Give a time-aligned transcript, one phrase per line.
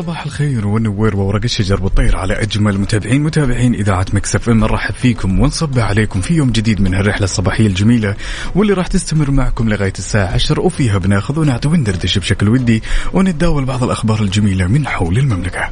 [0.00, 5.40] صباح الخير والنوير وورق الشجر والطير على أجمل متابعين متابعين إذاعة Mix FM نرحب فيكم
[5.40, 8.14] ونصبح عليكم في يوم جديد من هالرحلة الصباحية الجميلة
[8.54, 12.82] واللي راح تستمر معكم لغاية الساعة 10 وفيها بناخذ ونعطي وندردش بشكل ودي
[13.12, 15.70] ونتداول بعض الأخبار الجميلة من حول المملكة.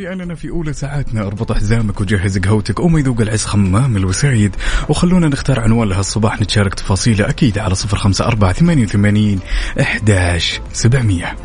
[0.00, 1.26] ولأننا في أولى ساعاتنا.
[1.26, 4.56] أربط حزامك وجهز قهوتك وما يذوق العز خمام الوسايد.
[4.88, 9.40] وخلونا نختار عنوان لهالصباح نتشارك تفاصيله أكيد على صفر خمسة أربعة ثمانية وثمانين
[9.80, 11.36] إحداش سبعمية.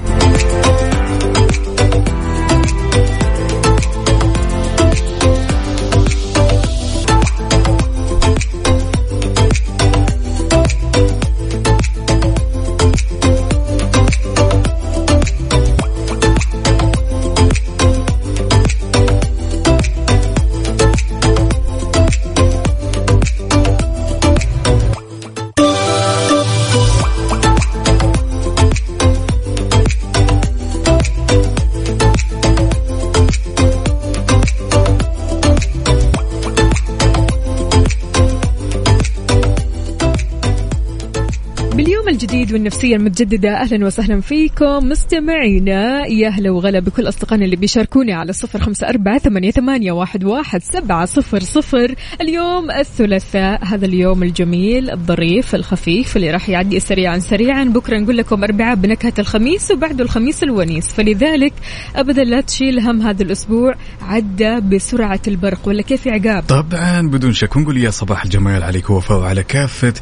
[42.56, 43.62] والنفسية المتجددة.
[43.62, 44.90] أهلا وسهلا فيكم.
[44.90, 49.18] مستمعينا يا هلا وغلا بكل أصدقائنا اللي بيشاركوني على صفر خمسة أربعة
[49.52, 51.96] ثمانية, واحد, واحد سبعة صفر صفر.
[52.22, 57.64] اليوم الثلاثاء هذا اليوم الجميل الظريف الخفيف اللي راح يعدي سريعا سريعا.
[57.64, 60.88] بكرة نقول لكم أربعاء بنكهة الخميس وبعده الخميس الونيس.
[60.88, 61.54] فلذلك
[61.96, 63.76] أبدا لا تشيل هم هذا الأسبوع.
[64.02, 67.56] عدى بسرعة البرق ولا كيف يا عقاب؟ طبعا بدون شك.
[67.56, 69.94] ونقول يا صباح الجمال عليك وفاء وعلى كافة.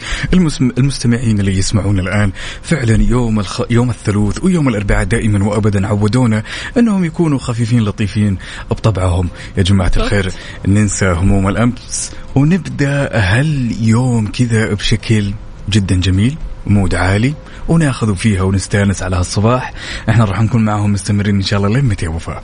[0.77, 2.31] المستمعين اللي يسمعون الآن.
[2.61, 3.61] فعلا يوم الخ...
[3.69, 6.43] يوم الثلاث ويوم الأربعاء دائما وأبدا عودونا
[6.77, 8.37] أنهم يكونوا خفيفين لطيفين
[8.71, 9.29] بطبعهم.
[9.57, 10.31] يا جماعة الخير
[10.67, 15.33] ننسى هموم الأمس ونبدأ هاليوم كذا بشكل
[15.69, 16.37] جدا جميل
[16.67, 17.33] مود عالي
[17.67, 19.73] وناخذ فيها ونستأنس على هالصباح
[20.09, 22.43] إحنا راح نكون معهم مستمرين إن شاء الله لين متى وفاء؟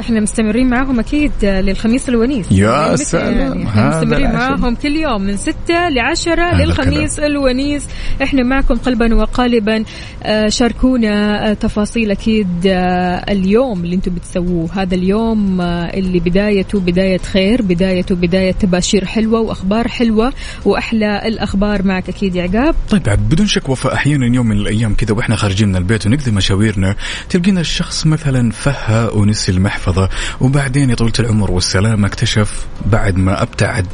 [0.00, 2.52] إحنا مستمرين معاهم أكيد للخميس الونيس.
[2.52, 4.32] يا يعني سلام، يعني إحنا مستمرين.
[4.32, 7.86] معاهم كل يوم من ستة لعشرة هذا للخميس الونيس.
[8.22, 9.84] إحنا معكم قلبا وقالبا.
[10.22, 14.68] آه، شاركونا آه، تفاصيل أكيد آه، اليوم اللي أنتم بتسووه.
[14.82, 20.32] هذا اليوم اللي بدايته بداية خير بدايته بداية تباشير حلوة وأخبار حلوة
[20.64, 22.74] وأحلى الأخبار معك أكيد يا عقاب.
[22.90, 26.96] طيب بدون شك وفاء أحيانا يوم من الأيام كذا وإحنا خارجين من البيت ونقضي مشاويرنا
[27.28, 29.87] تلقينا الشخص مثلا فها ونسي المحفظة.
[30.40, 33.86] وبعدين يا طويلة العمر والسلامة اكتشف بعد ما أبتعد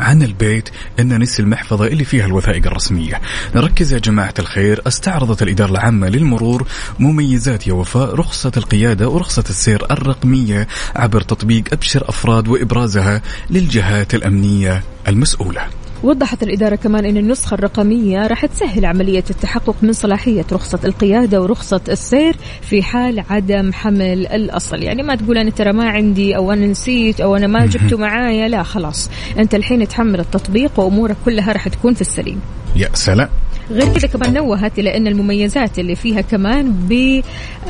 [0.00, 0.68] عن البيت
[1.00, 3.20] انه نسي المحفظة اللي فيها الوثائق الرسمية.
[3.54, 6.66] نركز يا جماعة الخير استعرضت الإدارة العامة للمرور
[6.98, 14.82] مميزات يا وفاء رخصة القيادة ورخصة السير الرقمية عبر تطبيق أبشر أفراد وإبرازها للجهات الأمنية
[15.08, 15.79] المسؤولة.
[16.02, 21.80] وضحت الإدارة كمان أن النسخة الرقمية راح تسهل عملية التحقق من صلاحية رخصة القيادة ورخصة
[21.88, 24.82] السير في حال عدم حمل الأصل.
[24.82, 28.48] يعني ما تقول أنا ترى ما عندي أو أنا نسيت أو أنا ما جبته معايا
[28.48, 29.10] لا خلاص.
[29.38, 32.40] أنت الحين تحمل التطبيق وأمورك كلها راح تكون في السليم.
[32.76, 33.28] يا سلام.
[33.70, 36.74] غير كذا كمان نوهت إلى أن المميزات اللي فيها كمان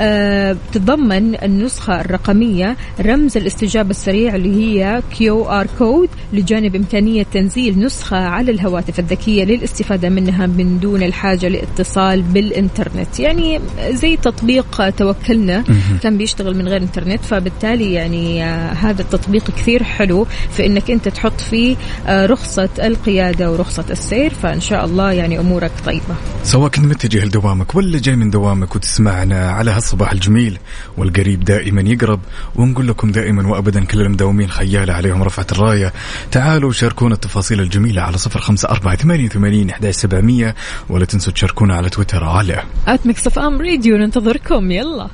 [0.00, 8.50] بتتضمن النسخة الرقمية رمز الاستجابة السريع اللي هي QR code لجانب إمكانية تنزيل نسخة على
[8.50, 13.20] الهواتف الذكية للاستفادة منها من دون الحاجة لاتصال بالإنترنت.
[13.20, 13.60] يعني
[13.90, 15.64] زي تطبيق توكلنا
[16.02, 21.08] كان بيشتغل من غير إنترنت فبالتالي يعني آه، هذا التطبيق كثير حلو في أنك أنت
[21.08, 21.76] تحط فيه
[22.06, 26.16] آه، رخصة القيادة ورخصة السير فإن شاء الله يعني أمورك طيبة.
[26.44, 30.58] سواء كنت متجه لدوامك ولا جاي من دوامك وتسمعنا على هالصباح الجميل
[30.96, 32.20] والقريب دائما يقرب
[32.56, 35.92] ونقول لكم دائما وابدا كل المداومين خيالة عليهم رفعت الراية.
[36.30, 40.54] تعالوا شاركونا التفاصيل الجميلة على صفر خمسة أربعة ثمانية وثمانين إحدى سبعمية
[40.88, 44.70] ولا تنسوا تشاركونا على تويتر على at Mix FM Radio ننتظركم.
[44.70, 45.08] يلا.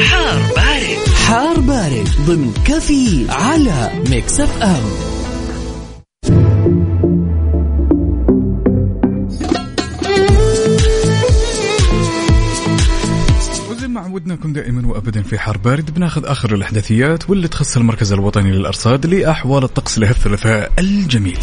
[0.00, 1.08] حار بارد.
[1.26, 5.17] حار بارد ضمن كفي على Mix FM
[14.18, 19.64] عودناكم دائما وابدا في حار بارد بناخذ آخر الأحداثيات واللي تخص المركز الوطني للأرصاد لأحوال
[19.64, 21.38] الطقس لهالثلاثاء الجميل.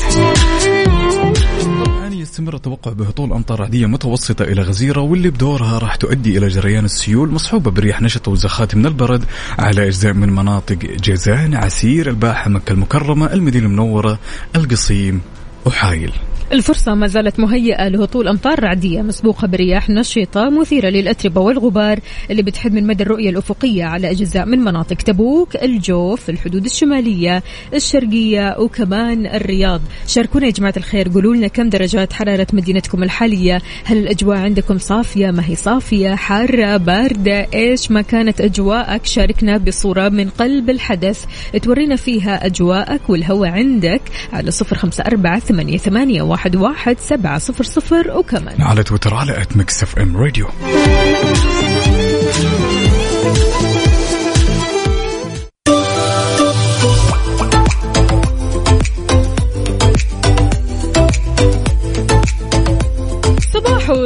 [2.12, 7.32] يستمر التوقع بهطول أمطار رعدية متوسطة إلى غزيرة واللي بدورها راح تؤدي إلى جريان السيول
[7.32, 9.24] مصحوبة برياح نشطة وزخات من البرد
[9.60, 14.20] على أجزاء من مناطق جيزان، عسير، الباحة، مكة المكرمة، المدينة المنورة،
[14.56, 15.22] القصيم
[15.66, 16.12] وحايل.
[16.52, 22.00] الفرصة ما زالت مهيئة لهطول أمطار رعدية مسبوقة برياح نشطة مثيرة للأتربة والغبار
[22.32, 27.44] اللي بتحد من مدى الرؤية الأفقية على أجزاء من مناطق تبوك الجوف الحدود الشمالية
[27.74, 29.82] الشرقية وكمان الرياض.
[30.08, 35.32] شاركونا يا جماعة الخير قولوا لنا كم درجات حرارة مدينتكم الحالية؟ هل الأجواء عندكم صافية؟
[35.32, 41.26] ما هي صافية؟ حارة باردة؟ إيش ما كانت أجواءك؟ شاركنا بصورة من قلب الحدث.
[41.64, 44.02] تورينا فيها أجواءك والهواء عندك
[44.34, 49.42] على صفر خمسة أربعة ثمانية, ثمانية واحد, واحد سبعة صفر صفر وكمان على تويتر على
[49.42, 50.48] at Mix FM Radio.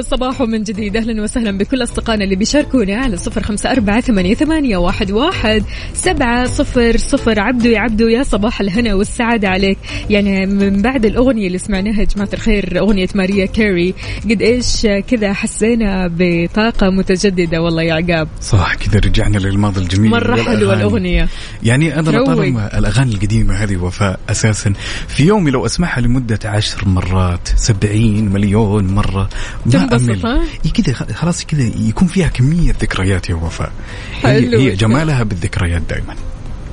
[0.01, 0.97] صباحو من جديد.
[0.97, 5.63] أهلا وسهلا بكل أصدقائنا اللي بيشاركونا على صفر خمسة أربعة ثمانية, ثمانية واحد, واحد.
[5.93, 7.39] سبعة صفر صفر.
[7.39, 9.77] عبدو يا عبدو يا صباح الهنا والسعادة عليك.
[10.09, 13.93] يعني من بعد الأغنية اللي سمعناها يا جماعة الخير أغنية ماريا كاري.
[14.29, 18.27] قد إيش كذا حسينا بطاقة متجددة والله يا عقاب.
[18.41, 20.11] صح كذا رجعنا للماضي الجميل.
[20.11, 20.73] مرة حلوة.
[20.73, 21.27] الأغنية.
[21.63, 22.25] يعني أنا تروق.
[22.25, 24.73] طالما الأغاني القديمة هذه وفاء أساسا
[25.07, 29.29] في يومي لو أسمعها لمدة عشر مرات سبعين مليون مرة
[29.65, 33.71] ما تنبسط، ها؟ كذا خلاص كذا يكون فيها كمية ذكريات يا وفاء
[34.23, 34.75] هي, هي.
[34.75, 36.15] جمالها بالذكريات دائما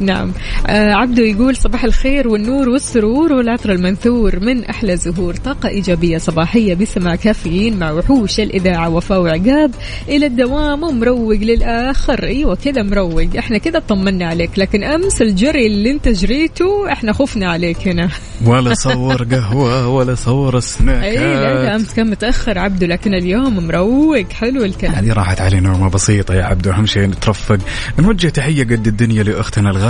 [0.01, 0.33] نعم.
[0.67, 5.35] آه عبدو يقول صباح الخير والنور والسرور والعطر المنثور من أحلى زهور.
[5.35, 9.71] طاقة إيجابية صباحية بسمع كافيين مع وحوش الإذاعة وفاء وعقاب
[10.09, 12.23] إلى الدوام ومروق للآخر.
[12.23, 13.37] أيوة كذا مروق.
[13.39, 14.51] إحنا كذا طمنا عليك.
[14.57, 18.09] لكن أمس الجري اللي أنت جريته إحنا خفنا عليك هنا.
[18.45, 21.03] ولا صور قهوة ولا صور سناكات.
[21.03, 24.33] أي لا أمس كان متأخر عبدو لكن اليوم مروق.
[24.33, 24.95] حلو الكلام.
[24.95, 26.71] هذه راحت علينا نومة بسيطة يا عبدو.
[26.71, 27.59] أهم شيء نترفق.
[27.99, 29.86] نوجه تحية قد الدنيا لأختنا الغالية.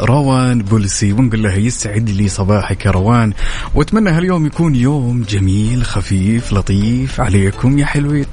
[0.00, 1.12] روان بولسي.
[1.12, 3.32] ونقول لها يسعد لي صباحك يا روان.
[3.74, 7.20] وأتمنى هاليوم يكون يوم جميل خفيف لطيف.
[7.20, 8.26] عليكم يا حلوين.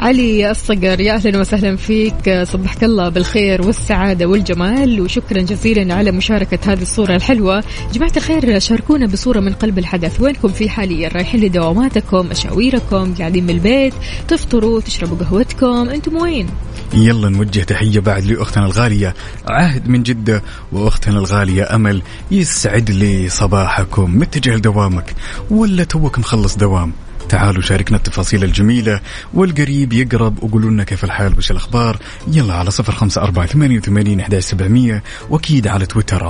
[0.00, 2.42] علي الصقر يا أهلا وسهلا فيك.
[2.42, 7.64] صبحك الله بالخير والسعادة والجمال وشكرا جزيلا على مشاركة هذه الصورة الحلوة.
[7.92, 10.20] جماعة الخير شاركونا بصورة من قلب الحدث.
[10.20, 13.94] وينكم في حاليا؟ رايحين لدواماتكم مشاويركم قاعدين من البيت
[14.28, 15.88] تفطروا تشربوا قهوتكم.
[15.88, 16.46] أنتم وين؟
[16.94, 19.14] يلا نوجه تحية بعد لأختنا الغالية
[19.48, 20.42] عهد من جدة
[20.72, 24.18] وأختنا الغالية أمل يسعد لي صباحكم.
[24.18, 25.14] متجه لدوامك
[25.50, 26.92] ولا توك مخلص دوام.
[27.30, 29.00] تعالوا شاركنا التفاصيل الجميلة
[29.34, 31.98] والقريب يقرب وقولوا لنا كيف الحال وش الأخبار.
[32.32, 36.24] يلا على صفر خمسة أربعة ثمانية وثمانين إحداش سبعمية وأكيد على تويتر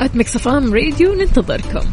[0.00, 1.90] على FM Radio ننتظركم.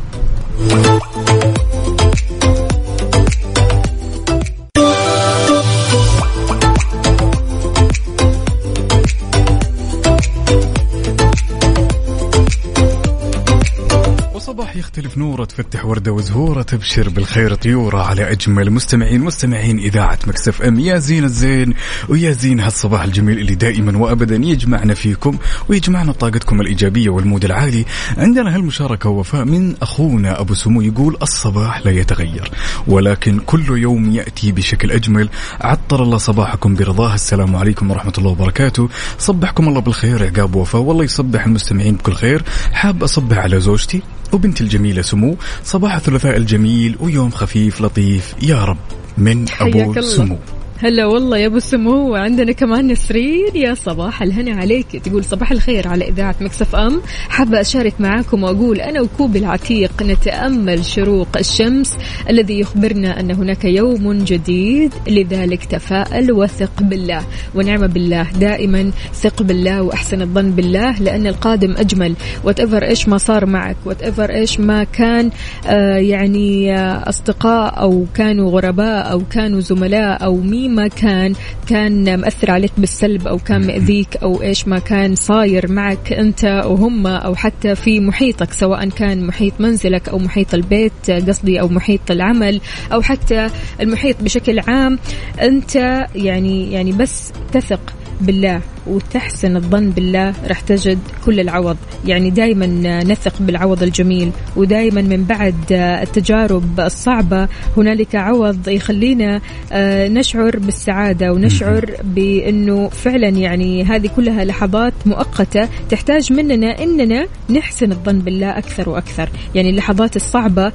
[14.97, 20.79] يختلف نورة تفتح وردة وزهورة تبشر بالخير طيورة على أجمل مستمعين مستمعين إذاعة Mix FM.
[20.79, 21.73] يا زين الزين
[22.09, 25.37] ويا زين هالصباح الجميل اللي دائما وأبدا يجمعنا فيكم
[25.69, 27.85] ويجمعنا بطاقتكم الإيجابية وال mood العالي.
[28.17, 32.51] عندنا هالمشاركة وفاء من أخونا أبو سمو يقول الصباح لا يتغير
[32.87, 35.29] ولكن كل يوم يأتي بشكل أجمل.
[35.61, 37.13] عطر الله صباحكم برضاه.
[37.13, 38.89] السلام عليكم ورحمة الله وبركاته.
[39.19, 42.43] صبحكم الله بالخير عقاب وفاء والله يصبح المستمعين بكل خير.
[42.73, 44.01] حاب أصبح على زوجتي؟
[44.33, 48.77] وبنتي الجميلة سمو صباح الثلاثاء الجميل ويوم خفيف لطيف يا رب
[49.17, 50.01] من أبو.
[50.01, 50.37] سمو
[50.79, 53.55] هلا والله يا أبو سمو وعندنا كمان نسرين.
[53.55, 54.85] يا صباح الهنا عليك.
[55.03, 57.01] تقول صباح الخير على إذاعة مكسف أم.
[57.29, 61.97] حابة أشارك معاكم وأقول أنا وكوب العتيق نتأمل شروق الشمس
[62.29, 64.93] الذي يخبرنا أن هناك يوم جديد.
[65.07, 67.21] لذلك تفاءل وثق بالله
[67.55, 68.27] ونعم بالله.
[68.39, 72.15] دائما ثق بالله وأحسن الظن بالله لأن القادم أجمل.
[72.43, 75.31] وات إيش ما صار معك وات إيش ما كان
[75.67, 81.33] آه يعني آه أصدقاء أو كانوا غرباء أو كانوا زملاء أو مين ما كان
[81.69, 87.07] كان مأثر عليك بالسلب أو كان مأذيك أو إيش ما كان صاير معك أنت وهم
[87.07, 92.61] أو حتى في محيطك سواء كان محيط منزلك أو محيط البيت قصدي أو محيط العمل
[92.93, 93.47] أو حتى
[93.81, 94.99] المحيط بشكل عام
[95.41, 95.75] أنت
[96.15, 101.77] يعني يعني بس تثق بالله وتحسن الظن بالله راح تجد كل العوض.
[102.05, 102.65] يعني دائما
[103.03, 107.47] نثق بالعوض الجميل ودائما من بعد التجارب الصعبة
[107.77, 116.33] هنالك عوض يخلينا آه، نشعر بالسعادة ونشعر بأنه فعلا يعني هذه كلها لحظات مؤقتة تحتاج
[116.33, 119.29] مننا أننا نحسن الظن بالله أكثر وأكثر.
[119.55, 120.71] يعني اللحظات الصعبة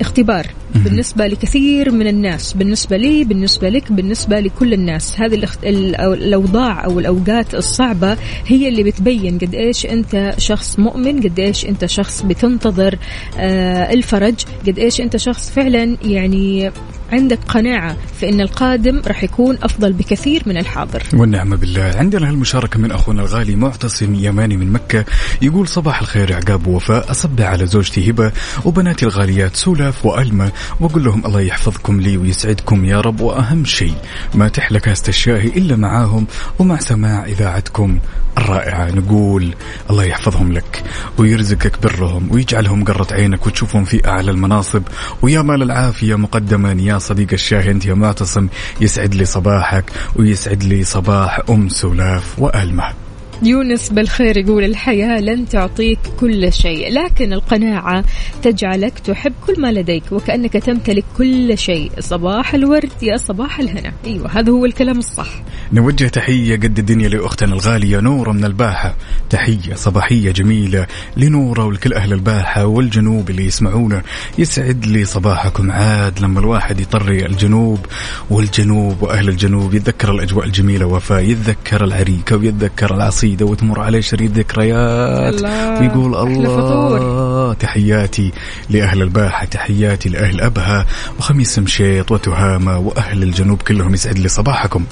[0.00, 5.20] اختبار بالنسبة لكثير من الناس بالنسبة لي بالنسبة لك بالنسبة لكل الناس.
[5.20, 5.64] هذه الاخت...
[5.64, 11.38] ال- أو الأوضاع أو الأوقات الصعبة هي اللي بتبين قد إيش أنت شخص مؤمن قد
[11.40, 12.98] إيش أنت شخص بتنتظر
[13.38, 14.34] آه الفرج
[14.66, 16.70] قد إيش أنت شخص فعلا يعني
[17.12, 21.02] عندك قناعة في أن القادم راح يكون أفضل بكثير من الحاضر.
[21.14, 21.92] والنعم بالله.
[21.96, 25.04] عندنا هالمشاركة من أخونا الغالي معتصم يماني من مكة
[25.42, 28.32] يقول صباح الخير عقاب ووفاء أصب على زوجتي هبة
[28.64, 33.20] وبناتي الغاليات سولاف وألمة وأقول لهم الله يحفظكم لي ويسعدكم يا رب.
[33.20, 33.94] وأهم شيء
[34.34, 36.26] ما تحلى كاسة الشاهي إلا معاهم
[36.58, 37.98] ومع سماع إذاعتكم
[38.38, 38.90] الرائعة.
[38.90, 39.54] نقول
[39.90, 40.82] الله يحفظهم لك
[41.18, 44.82] ويرزقك برهم ويجعلهم قرة عينك وتشوفهم في أعلى المناصب.
[45.22, 48.48] ويا مال العافية مقدما يا صديق الشاهي أنت يا معتصم
[48.80, 49.84] يسعد لي صباحك
[50.16, 53.05] ويسعد لي صباح أم سولاف وألمة
[53.42, 58.04] يونس بالخير يقول الحياة لن تعطيك كل شيء لكن القناعة
[58.42, 63.92] تجعلك تحب كل ما لديك وكأنك تمتلك كل شيء صباح الورد يا صباح الهنا.
[64.06, 65.28] أيوة هذا هو الكلام الصح.
[65.72, 68.96] نوجه تحية قد الدنيا لأختنا الغالية نورة من الباحة.
[69.30, 74.02] تحية صباحية جميلة لنورة ولكل أهل الباحة والجنوب اللي يسمعونا
[74.38, 77.86] يسعد لي صباحكم عاد لما الواحد يطري الجنوب
[78.30, 82.94] والجنوب وأهل الجنوب يتذكر الأجواء الجميلة وفاء يتذكر العريكة ويتذكر
[83.26, 85.42] العصيدة وتمر عليه شريط ذكريات.
[85.80, 88.32] ويقول الله تحياتي
[88.70, 90.86] لأهل الباحة تحياتي لأهل أبها
[91.18, 94.84] وخميس مشيط وتهامة وأهل الجنوب كلهم يسعد لي صباحكم.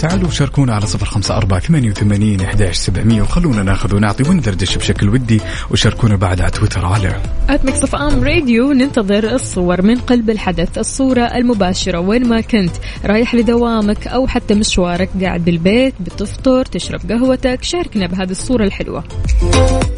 [0.00, 5.08] تعالوا شاركونا على صفر خمسة أربعة ثمانية وثمانين إحداش سبعمية وخلونا ناخذ ونعطي وندردش بشكل
[5.08, 5.40] ودي.
[5.70, 7.16] وشاركونا بعد على تويتر على
[7.48, 12.70] at Mix FM Radio ننتظر الصور من قلب الحدث الصورة المباشرة وين ما كنت.
[13.04, 19.04] رايح لدوامك أو حتى مشوارك قاعد بالبيت بتفطر تشرب قهوتك شاركنا بهذه الصورة الحلوة.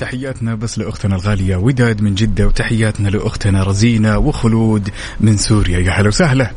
[0.00, 4.88] تحياتنا بس لأختنا الغالية وداد من جدة وتحياتنا لأختنا رزينة وخلود
[5.20, 5.78] من سوريا.
[5.78, 6.50] يا هلا وسهلا.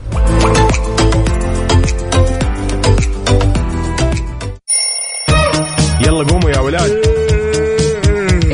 [6.66, 6.92] ولاد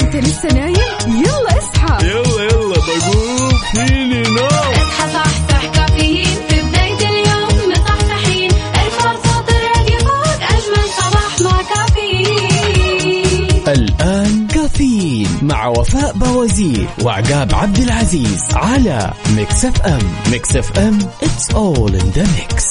[0.02, 0.76] أنت لسه نايم؟
[1.08, 2.08] يلا اصحى.
[2.08, 3.52] يلا يلا بقوم.
[3.74, 4.48] فيني نوم.
[4.48, 6.26] اصحى صحصح كافيين.
[6.50, 8.52] في بداية اليوم مصحصحين.
[8.52, 13.64] الفرصة الراديو فوق أجمل صباح مع كافيين.
[13.68, 20.00] الآن كافيين مع وفاء بوازير وعقاب عبد العزيز على Mix FM.
[20.32, 22.71] Mix FM it's all in the mix.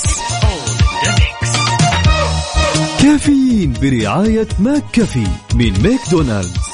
[3.02, 6.70] Caffeine برعاية McCafé من ماكدونالدز.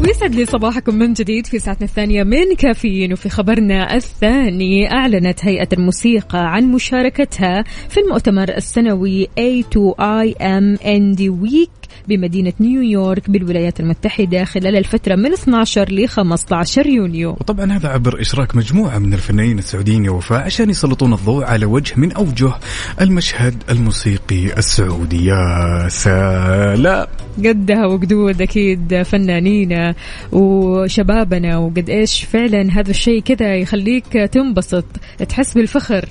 [0.00, 5.68] ويسعد لي صباحكم من جديد في ساعتنا الثانية من كافيين وفي خبرنا الثاني أعلنت هيئة
[5.72, 15.32] الموسيقى عن مشاركتها في المؤتمر السنوي A2IMND Week بمدينة نيويورك بالولايات المتحدة خلال الفترة من
[15.32, 17.30] 12 ل 15 يونيو.
[17.30, 21.94] وطبعا هذا عبر إشراك مجموعة من الفنانين السعوديين يا وفاء عشان يسلطون الضوء على وجه
[21.96, 22.52] من أوجه
[23.00, 25.24] المشهد الموسيقي السعودي.
[25.24, 27.06] يا سلام.
[27.38, 29.94] قدها وقدود أكيد فنانينا
[30.32, 34.84] وشبابنا وقد إيش فعلا هذا الشيء كذا يخليك تنبسط
[35.28, 36.08] تحس بالفخر.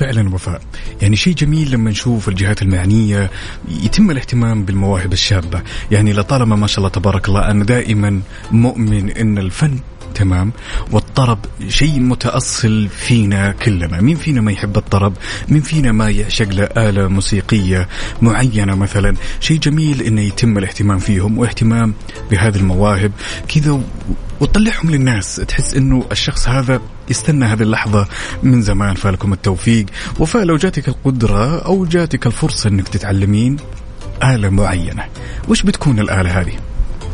[0.00, 0.60] فعلا وفاء.
[1.02, 3.30] يعني شيء جميل لما نشوف الجهات المعنية
[3.68, 9.38] يتم الاهتمام بالمواهب الشابة يعني لطالما ما شاء الله تبارك الله أنا دائما مؤمن أن
[9.38, 9.78] الفن
[10.14, 10.52] تمام
[10.90, 11.38] والطرب
[11.68, 14.00] شيء متأصل فينا كلنا.
[14.00, 15.12] مين فينا ما يحب الطرب؟
[15.48, 17.88] مين فينا ما يعشق له آلة موسيقية
[18.22, 21.94] معينة مثلا؟ شيء جميل أنه يتم الاهتمام فيهم واهتمام
[22.30, 23.12] بهذه المواهب.
[23.48, 23.82] كذا
[24.40, 25.36] وتطلعهم للناس.
[25.36, 26.80] تحس إنه الشخص هذا
[27.10, 28.06] يستنى هذه اللحظة
[28.42, 28.94] من زمان.
[28.94, 29.86] فلكم التوفيق.
[30.18, 33.56] وفاء لو جاتك القدرة أو جاتك الفرصة أنك تتعلمين
[34.24, 35.04] آلة معينة
[35.48, 36.52] وش بتكون الآلة هذه؟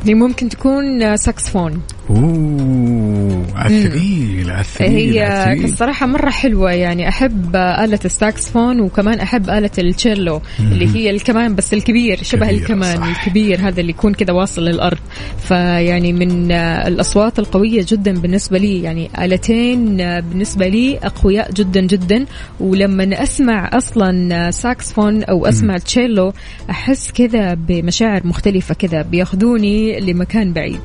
[0.06, 1.82] ممكن تكون ساكسفون.
[2.10, 5.64] أوه عالثقيل عالثقيل هي.
[5.64, 11.74] الصراحة مرة حلوة يعني أحب آلة الساكسفون وكمان أحب آلة التشيلو اللي هي الكمان بس
[11.74, 13.06] الكبير شبه كبير، الكمان صح.
[13.06, 14.98] الكبير هذا اللي يكون كذا واصل للأرض.
[15.38, 22.24] فيعني من الأصوات القوية جدا بالنسبة لي يعني آلتين بالنسبة لي أقوياء جدا جدا.
[22.60, 26.32] ولما أسمع أصلا ساكسفون أو أسمع تشيلو
[26.70, 30.80] أحس كذا بمشاعر مختلفة كذا بياخذوني لمكان بعيد.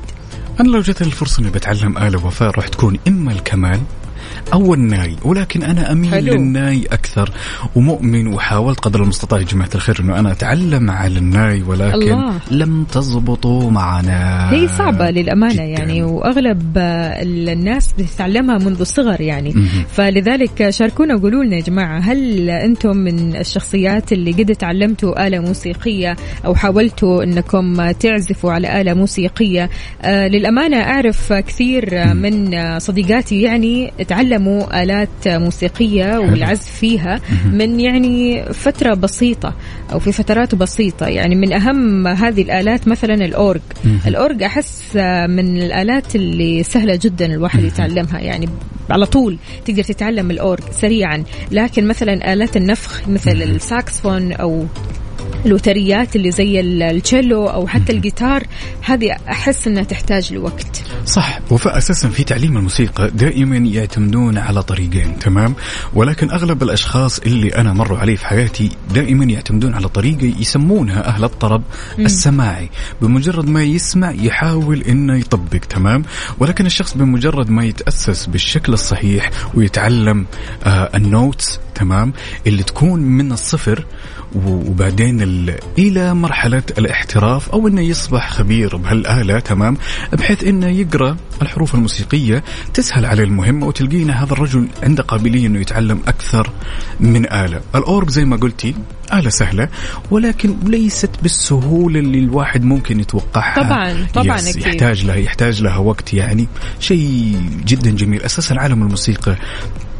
[0.62, 3.82] أنا لو جت الفرصه إني بتعلم اله وفاء راح تكون إما الكمان
[4.52, 6.34] أو الناي ولكن أنا أميل حلو.
[6.34, 7.30] للناي أكثر
[7.74, 12.34] ومؤمن وحاولت قدر المستطاع يا جماعة الخير إنه أنا أتعلم على الناي ولكن الله.
[12.50, 15.62] لم تزبطوا معنا هي صعبة للأمانة جداً.
[15.64, 19.84] يعني وأغلب الناس بتتعلمها منذ الصغر يعني مهم.
[19.92, 26.16] فلذلك شاركونا وقولوا لنا يا جماعة هل أنتم من الشخصيات اللي قد تعلمتوا آلة موسيقية
[26.44, 29.70] أو حاولتوا أنكم تعزفوا على آلة موسيقية
[30.02, 33.92] آه للأمانة أعرف كثير من صديقاتي يعني
[34.32, 37.20] تعلموا آلات موسيقية والعزف فيها
[37.52, 39.54] من يعني فترة بسيطة
[39.92, 41.06] أو في فترات بسيطة.
[41.06, 43.60] يعني من أهم هذه الآلات مثلا الأورج.
[44.06, 44.96] الأورج أحس
[45.28, 48.20] من الآلات اللي سهلة جدا الواحد يتعلمها.
[48.20, 48.48] يعني
[48.90, 51.24] على طول تقدر تتعلم الأورج سريعا.
[51.50, 54.66] لكن مثلا آلات النفخ مثل الساكسفون أو
[55.46, 58.42] الوتريات اللي زي ال- التشيلو أو حتى الجيتار
[58.82, 60.82] هذه أحس إنها تحتاج لوقت.
[61.06, 61.38] صح.
[61.50, 65.54] وفاء أساسا في تعليم الموسيقى دائما يعتمدون على طريقين تمام؟
[65.94, 71.24] ولكن أغلب الأشخاص اللي أنا مروا عليه في حياتي دائما يعتمدون على طريقة يسمونها أهل
[71.24, 71.62] الطرب
[71.98, 72.70] السماعي.
[73.02, 76.04] بمجرد ما يسمع يحاول إنه يطبق تمام؟
[76.38, 80.26] ولكن الشخص بمجرد ما يتأسس بالشكل الصحيح ويتعلم
[80.64, 82.12] آه النوتس تمام؟
[82.46, 83.84] اللي تكون من الصفر
[84.46, 89.76] وبعدين ال- إلى مرحلة الاحتراف أو إنه يصبح خبير بهالآلة تمام؟
[90.12, 96.00] بحيث إنه يقرأ الحروف الموسيقية تسهل عليه المهمه وتلقينا هذا الرجل عنده قابلية إنه يتعلم
[96.08, 96.50] أكثر
[97.00, 98.74] من آلة، الأورج زي ما قلتي
[99.14, 99.68] آلة سهلة
[100.10, 103.62] ولكن ليست بالسهولة اللي الواحد ممكن يتوقعها.
[103.62, 104.66] طبعاً، طبعاً يس أكيد.
[104.66, 106.48] يحتاج لها يحتاج لها وقت يعني
[106.80, 107.36] شيء
[107.66, 108.22] جدا جميل.
[108.22, 109.36] أساسا عالم الموسيقى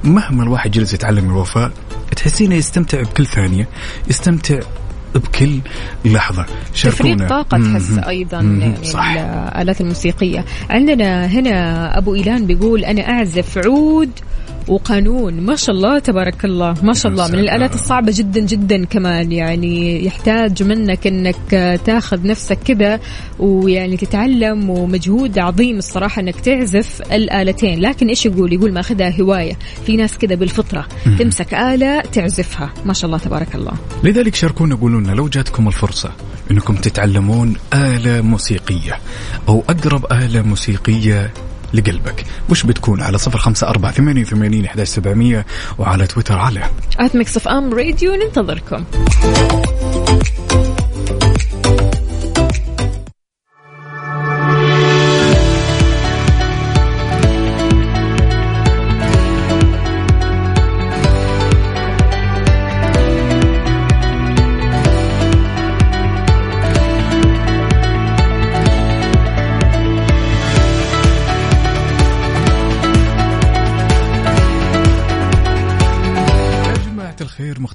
[0.04, 1.70] مهما الواحد جلس يتعلم الوفاء
[2.14, 3.68] تحسينه يستمتع بكل ثانية
[4.08, 4.60] يستمتع
[5.14, 5.58] بكل
[6.04, 6.46] لحظة.
[6.74, 7.14] شاركونا.
[7.14, 7.98] تفريغ طاقة تحس.
[7.98, 8.40] أيضا.
[8.40, 9.12] يعني صح.
[9.12, 10.44] الآلات الموسيقية.
[10.70, 14.10] عندنا هنا أبو إيلان بيقول أنا أعزف عود
[14.68, 15.40] وقانون.
[15.40, 16.74] ما شاء الله تبارك الله.
[16.82, 17.28] ما شاء الله.
[17.28, 17.38] من.
[17.38, 19.32] الآلات الصعبة جدا جدا كمان.
[19.32, 23.00] يعني يحتاج منك أنك تاخذ نفسك كذا
[23.38, 27.80] ويعني تتعلم ومجهود عظيم الصراحة أنك تعزف الآلتين.
[27.80, 29.58] لكن إيش يقول؟ يقول ماخذها هواية.
[29.86, 30.86] في ناس كذا بالفطرة
[31.18, 32.72] تمسك آلة تعزفها.
[32.84, 33.72] ما شاء الله تبارك الله.
[34.04, 36.10] لذلك شاركونا قولوا لنا لو جاتكم الفرصة
[36.50, 38.98] إنكم تتعلمون آلة موسيقية
[39.48, 41.30] أو أقرب آلة موسيقية
[41.74, 42.24] لقلبك.
[42.50, 45.46] وش بتكون على صفر خمسة أربعة ثمانية وثمانين إحداش سبعمية
[45.78, 46.62] وعلى تويتر على
[46.98, 48.84] at Mix FM Radio ننتظركم.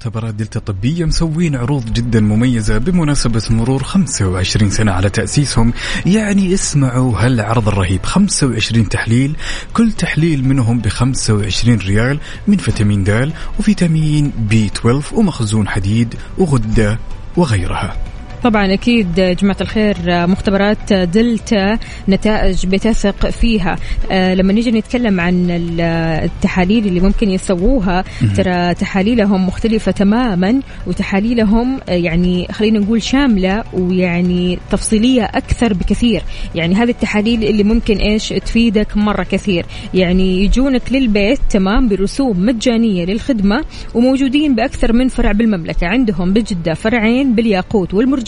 [0.08, 5.72] الخير مختبرات دلتا الطبية مسوين عروض جدا مميزة بمناسبة مرور 25 سنة على تأسيسهم.
[6.06, 8.06] يعني اسمعوا هالعرض الرهيب.
[8.06, 9.36] 25 تحليل
[9.74, 16.98] كل تحليل منهم ب 25 ريال من فيتامين د وفيتامين B 12 ومخزون حديد وغدة
[17.36, 18.17] وغيرها.
[18.44, 23.76] طبعا أكيد جماعة الخير مختبرات دلتا نتائج بتثق فيها.
[24.10, 25.80] آه، لما نيجي نتكلم عن ال-
[26.24, 28.04] التحاليل اللي ممكن يسووها
[28.36, 36.22] ترى تحاليلهم مختلفة تماما وتحاليلهم آه، يعني خلينا نقول شاملة ويعني تفصيلية أكثر بكثير.
[36.54, 39.66] يعني هذه التحاليل اللي ممكن إيش تفيدك مرة كثير.
[39.94, 45.86] يعني يجونك للبيت تمام برسوم مجانية للخدمة وموجودين بأكثر من فرع بالمملكة.
[45.86, 48.27] عندهم بجدة فرعين بالياقوت والمرجان.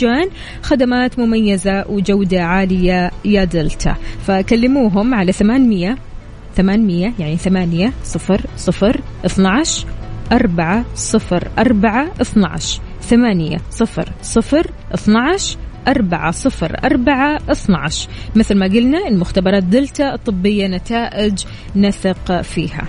[0.62, 3.96] خدمات مميزة وجودة عالية يا دلتا.
[4.26, 5.96] فكلموهم على 800
[6.56, 9.86] 800 يعني 8 صفر صفر 12
[10.32, 15.56] 4 صفر 4 12 8 صفر صفر 12
[15.88, 21.44] أربعة صفر أربعة 12 مثل ما قلنا المختبرات دلتا الطبية نتائج
[21.76, 22.88] نثق فيها.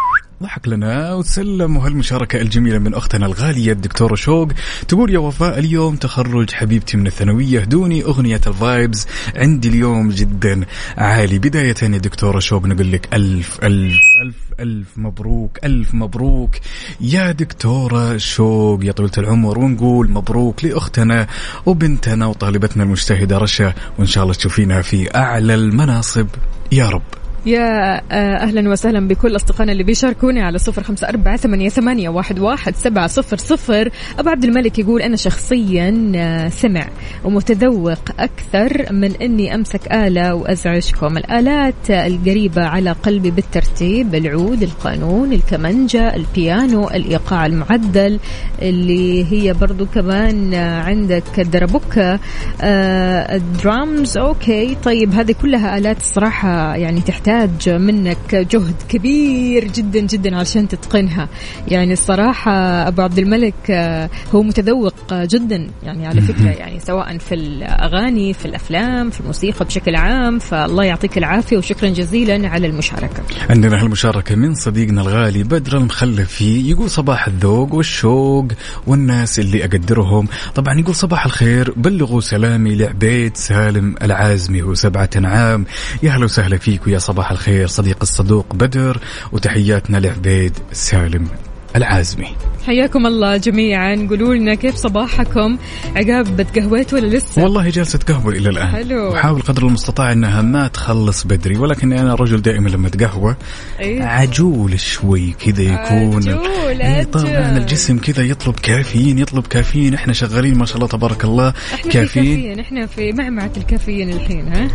[0.41, 4.47] ضحك لنا وسلم وهالمشاركة الجميلة من أختنا الغالية الدكتورة شوق
[4.87, 10.65] تقول يا وفاء اليوم تخرج حبيبتي من الثانوية هدوني أغنية الفايبز عندي اليوم جدا
[10.97, 11.39] عالي.
[11.39, 16.55] بداية يا دكتورة شوق نقول لك ألف ألف ألف ألف مبروك ألف مبروك.
[17.01, 21.27] يا دكتورة شوق يا طويلة العمر ونقول مبروك لأختنا
[21.65, 23.73] وبنتنا وطالبتنا المجتهدة رشا.
[23.97, 26.27] وإن شاء الله تشوفينها في أعلى المناصب.
[26.71, 27.03] يا رب.
[27.45, 32.39] يا آه، أهلا وسهلا بكل أصدقائنا اللي بيشاركوني على صفر خمسة أربعة ثمانية, ثمانية واحد,
[32.39, 33.89] واحد سبعة صفر صفر.
[34.19, 36.87] أبو عبد الملك يقول أنا شخصيا آه، سمع
[37.23, 41.17] ومتذوق أكثر من إني أمسك آلة وأزعجكم.
[41.17, 48.19] الآلات القريبة على قلبي بالترتيب العود القانون الكمنجه البيانو الإيقاع المعدل
[48.61, 52.19] اللي هي برضو كمان آه، عندك الدربوكه
[52.61, 54.75] آه، ال drums okay.
[54.83, 57.30] طيب هذه كلها آلات الصراحه يعني تحتاج
[57.67, 61.27] منك جهد كبير جدا جدا علشان تتقنها.
[61.67, 62.51] يعني الصراحة
[62.87, 68.45] أبو عبد الملك آه، هو متذوق جدا يعني على فكرة يعني سواء في الأغاني في
[68.45, 70.39] الأفلام في الموسيقى بشكل عام.
[70.39, 73.23] فالله يعطيك العافية وشكرا جزيلا على المشاركة.
[73.49, 78.47] عندنا هالمشاركة من صديقنا الغالي بدر المخلفي يقول صباح الذوق والشوق
[78.87, 80.27] والناس اللي أقدرهم.
[80.55, 85.65] طبعا يقول صباح الخير بلغوا سلامي لعبيد سالم العازمي هو سبعة عام
[86.03, 88.99] يا هلا وسهلا فيك ويا صباح الخير صديق الصدوق بدر
[89.31, 91.27] وتحياتنا لعبيد سالم
[91.75, 92.35] العازمي.
[92.65, 94.07] حياكم الله جميعا.
[94.09, 95.57] قولوا لنا كيف صباحكم؟
[95.95, 98.67] عقاب تقهويت ولا لسه؟ والله جالسة قهوة إلى الآن.
[98.67, 99.11] حلو.
[99.11, 103.35] وحاول قدر المستطاع أنها ما تخلص بدري ولكني أنا رجل دائما لما أتقهوى
[103.79, 106.29] إيه؟ عجول شوي كذا يكون.
[106.29, 107.57] عجول، إيه طبعا أجل.
[107.57, 109.93] الجسم كذا يطلب كافيين يطلب كافيين.
[109.93, 111.53] إحنا شغالين ما شاء الله تبارك الله.
[111.73, 112.35] إحنا في كافيين.
[112.35, 114.67] كافيين إحنا في معمعة الكافيين الحين ها؟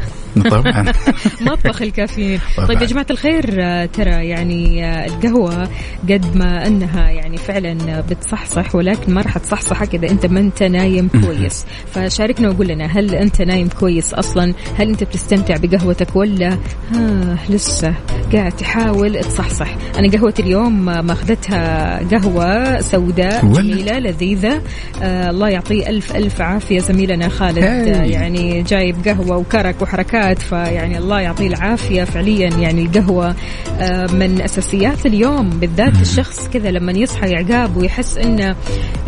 [0.51, 0.92] طبعا.
[1.46, 2.40] مطبخ الكافيين.
[2.68, 3.44] طيب يا جماعة الخير
[3.87, 5.68] ترى يعني القهوة
[6.09, 7.76] قد ما أنها يعني فعلا
[8.11, 11.67] بتصحصح ولكن ما راح تصحصحك إذا أنت ما أنت نايم كويس.
[11.87, 16.59] فشاركنا وقول لنا هل أنت نايم كويس أصلا؟ هل أنت بتستمتع بقهوتك ولا؟
[16.95, 17.95] ها لسه
[18.33, 19.77] قاعد تحاول تصحصح.
[19.99, 23.62] أنا قهوتي اليوم ماخذتها قهوة سوداء ولا.
[23.62, 24.62] جميلة لذيذة.
[25.03, 27.59] آه الله يعطيه ألف ألف عافية زميلنا خالد.
[27.59, 27.95] هاي.
[27.95, 32.51] آه يعني جايب قهوة وكرك وحركات فيعني الله يعطيه العافية فعليا.
[32.59, 33.35] يعني القهوة
[33.81, 38.57] آه، من أساسيات اليوم بالذات الشخص كذا لما يصحى يعقاب ويحس إنه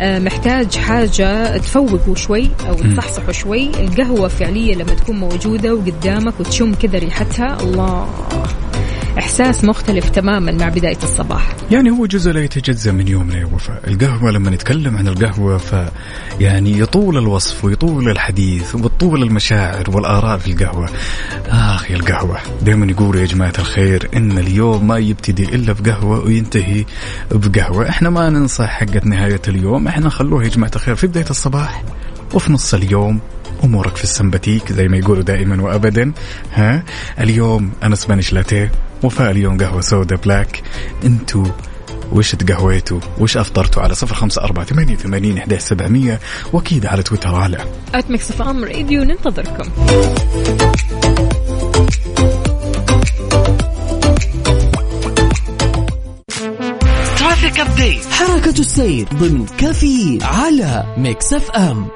[0.01, 3.69] آه، محتاج حاجة تفوقه شوي أو تصحصحه شوي.
[3.69, 8.09] القهوة فعليا لما تكون موجودة وقدامك وتشم كذا ريحتها الله.
[9.17, 11.55] إحساس مختلف تماما مع بداية الصباح.
[11.71, 15.75] يعني هو جزء لا يتجزأ من يومنا يا وفاء القهوة لما نتكلم عن القهوة ف
[16.39, 20.89] يعني يطول الوصف ويطول الحديث وتطول المشاعر والآراء في القهوة.
[21.47, 26.85] آخ يا القهوة دائما يقولوا يا جماعة الخير إن اليوم ما يبتدي إلا بقهوة وينتهي
[27.31, 27.89] بقهوة.
[27.89, 31.83] إحنا ما ننصح حقة نهاية اليوم إحنا نخلوها يا جماعة الخير في بداية الصباح
[32.33, 33.19] وفي نص اليوم.
[33.63, 36.11] أمورك في السمباتيك زي ما يقولوا دائما وابدا.
[36.53, 36.83] ها؟
[37.19, 38.71] اليوم أنا Spanish latte.
[39.03, 40.63] وفاء اليوم قهوة سودا black.
[41.05, 41.45] انتو
[42.11, 46.19] وش تقهويتوا؟ وش أفطرتوا على صفر خمسة أربعة ثمانية وثمانين إحداش سبعمية؟
[46.53, 47.57] وأكيد على تويتر على
[47.95, 49.71] at Mix FM Radio ننتظركم.
[57.17, 61.87] traffic update حركة السير ضمن كفي على Mix FM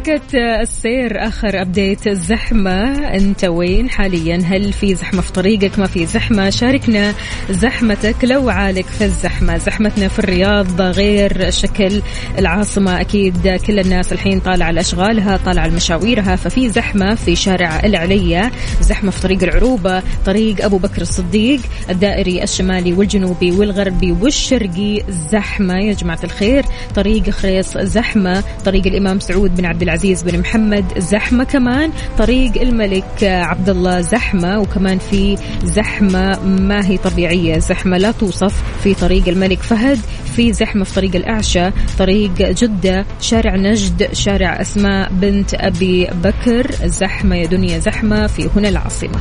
[0.00, 6.06] حركة السير آخر أبديت الزحمة أنت وين حاليا؟ هل في زحمة في طريقك؟ ما في
[6.06, 7.14] زحمة؟ شاركنا
[7.50, 9.58] زحمتك لو عالق في الزحمة.
[9.58, 12.02] زحمتنا في الرياض غير شكل
[12.38, 13.00] العاصمة.
[13.00, 16.36] أكيد كل الناس الحين طالعة على أشغالها طالعة على مشاويرها.
[16.36, 21.60] ففي زحمة في شارع العلية زحمة في طريق العروبة طريق أبو بكر الصديق
[21.90, 25.02] الدائري الشمالي والجنوبي والغربي والشرقي.
[25.32, 25.78] زحمة.
[25.78, 28.44] يا جماعة الخير طريق خريص زحمة.
[28.64, 34.58] طريق الإمام سعود بن عبد العزيز بن محمد زحمة كمان طريق الملك عبد الله زحمة
[34.58, 39.98] وكمان في زحمة ما هي طبيعية زحمة لا توصف في طريق الملك فهد
[40.36, 47.36] في زحمة في طريق الأعشى طريق جدة شارع نجد شارع أسماء بنت أبي بكر زحمة
[47.36, 49.18] يا دنيا زحمة في هنا العاصمة.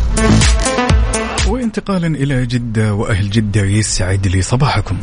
[1.48, 4.98] وانتقالا إلى جدة وأهل جدة يسعد لي صباحكم.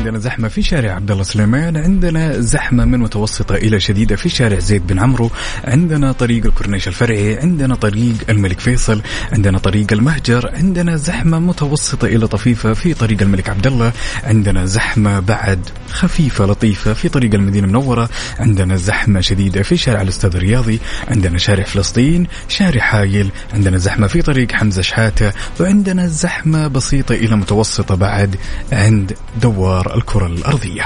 [0.00, 4.58] عندنا زحمة في شارع عبد الله سليمان عندنا زحمة من متوسطة إلى شديدة في شارع
[4.58, 5.30] زيد بن عمرو
[5.64, 12.26] عندنا طريق الكورنيش الفرعي عندنا طريق الملك فيصل عندنا طريق المهجر عندنا زحمة متوسطة إلى
[12.26, 13.92] طفيفة في طريق الملك عبد الله
[14.24, 15.60] عندنا زحمة بعد
[15.90, 18.08] خفيفة لطيفة في طريق المدينة المنورة
[18.38, 24.22] عندنا زحمة شديدة في شارع الأستاذ الرياضي عندنا شارع فلسطين شارع حايل عندنا زحمة في
[24.22, 28.36] طريق حمزة شحاتة وعندنا زحمة بسيطة إلى متوسطة بعد
[28.72, 30.82] عند دوار الكرة الأرضية.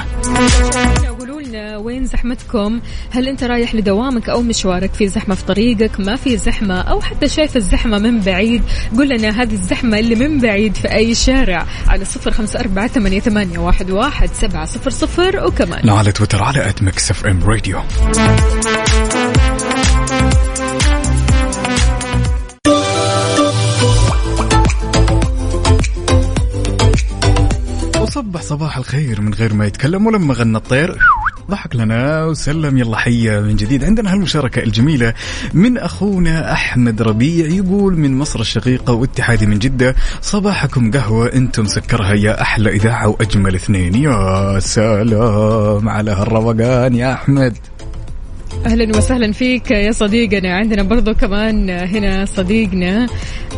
[1.19, 6.17] قولوا لنا وين زحمتكم؟ هل أنت رايح لدوامك أو مشوارك؟ في زحمة في طريقك؟ ما
[6.17, 8.63] في زحمة؟ أو حتى شايف الزحمة من بعيد؟
[8.97, 13.21] قول لنا هذه الزحمة اللي من بعيد في أي شارع على صفر خمسة أربعة ثمانية,
[13.21, 15.91] ثمانية واحد, واحد سبعة صفر صفر وكمان.
[15.91, 17.81] على تويتر على at Mix FM Radio
[28.15, 30.99] وصبح صباح الخير من غير ما يتكلم ولما غنى الطير.
[31.51, 33.85] ضحك لنا وسلم يلا حيا من جديد.
[33.85, 35.15] عندنا هالمشاركة الجميلة
[35.55, 42.15] من أخونا أحمد ربيع يقول من مصر الشقيقة واتحادي من جدة صباحكم قهوة أنتم سكرها
[42.15, 43.95] يا أحلى إذاعة وأجمل اثنين.
[43.95, 47.59] يا سلام على هالروقان يا أحمد.
[48.67, 50.55] أهلا وسهلا فيك يا صديقنا.
[50.55, 53.07] عندنا برضو كمان هنا صديقنا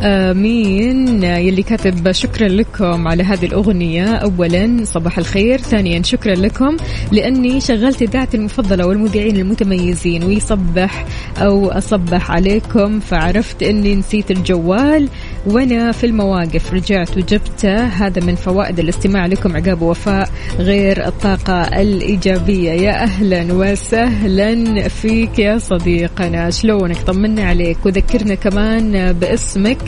[0.03, 4.14] آه، مين يلي كاتب شكرا لكم على هذه الأغنية.
[4.14, 6.77] اولا صباح الخير ثانيا شكرا لكم
[7.12, 11.07] لأني شغلت إذاعتي المفضلة والمذيعين المتميزين ويصبح
[11.38, 15.09] أو أصبح عليكم فعرفت إني نسيت الجوال.
[15.47, 22.71] وأنا في المواقف رجعت وجبته هذا من فوائد الاستماع لكم عقاب وفاء غير الطاقة الإيجابية.
[22.71, 26.51] يا أهلا وسهلا فيك يا صديقنا.
[26.51, 29.79] شلونك؟ طمنا عليك وذكرنا كمان باسمك.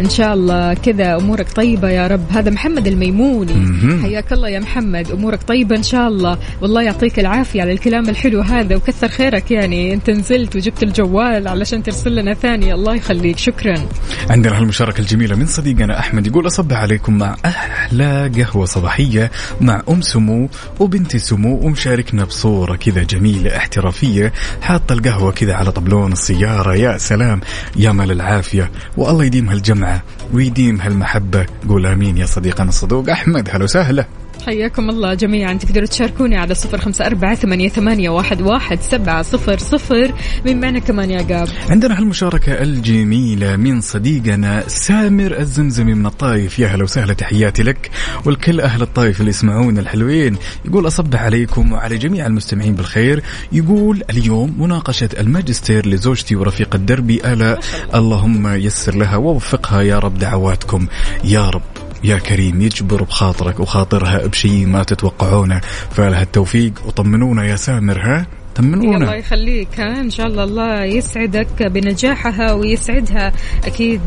[0.00, 2.24] إن شاء الله كذا أمورك طيبة يا رب.
[2.30, 3.54] هذا محمد الميموني.
[4.02, 5.10] حياك الله يا محمد.
[5.10, 6.38] أمورك طيبة إن شاء الله.
[6.62, 9.94] والله يعطيك العافية على الكلام الحلو هذا وكثر خيرك يعني.
[9.94, 12.74] أنت نزلت وجبت الجوال علشان ترسل لنا ثاني.
[12.74, 13.38] الله يخليك.
[13.38, 13.74] شكرا.
[14.30, 20.02] عندنا هالمشاركة الجميلة من صديقنا أحمد يقول أصبح عليكم مع أحلى قهوة صباحية مع أم
[20.02, 20.48] سمو
[20.80, 24.32] وبنتي سمو ومشاركنا بصورة كذا جميلة احترافية.
[24.62, 26.74] حاطة القهوة كذا على طبلون السيارة.
[26.74, 27.40] يا سلام
[27.76, 28.70] يا مال العافية.
[28.96, 33.10] والله يديم هالجمعة ويديم هالمحبة قول آمين يا صديقنا الصدوق.
[33.10, 34.23] أحمد هلا وسهلا.
[34.46, 35.54] حياكم الله جميعا.
[35.54, 40.14] تقدروا تشاركوني على صفر خمسة أربعة ثمانية, ثمانية واحد, واحد سبعة صفر صفر.
[40.46, 46.68] من معنا كمان يا قاب؟ عندنا هالمشاركة الجميلة من صديقنا سامر الزمزمي من الطايف يا
[46.68, 47.90] هلا وسهلا تحياتي لك
[48.24, 48.60] والكل.
[48.60, 50.36] أهل الطايف اللي يسمعون الحلوين.
[50.64, 53.22] يقول أصبح عليكم وعلى جميع المستمعين بالخير.
[53.52, 57.60] يقول اليوم مناقشة الماجستير لزوجتي ورفيقة دربي ألا
[57.94, 60.86] اللهم يسر لها ووفقها يا رب دعواتكم.
[61.24, 61.83] يا رب.
[62.04, 68.26] يا كريم يجبر بخاطرك وخاطرها بشيء ما تتوقعونه فلها التوفيق وطمنونا يا سامر ها؟
[68.58, 73.32] الله طمنونا يخليك ها إن شاء الله الله يسعدك بنجاحها ويسعدها
[73.64, 74.00] أكيد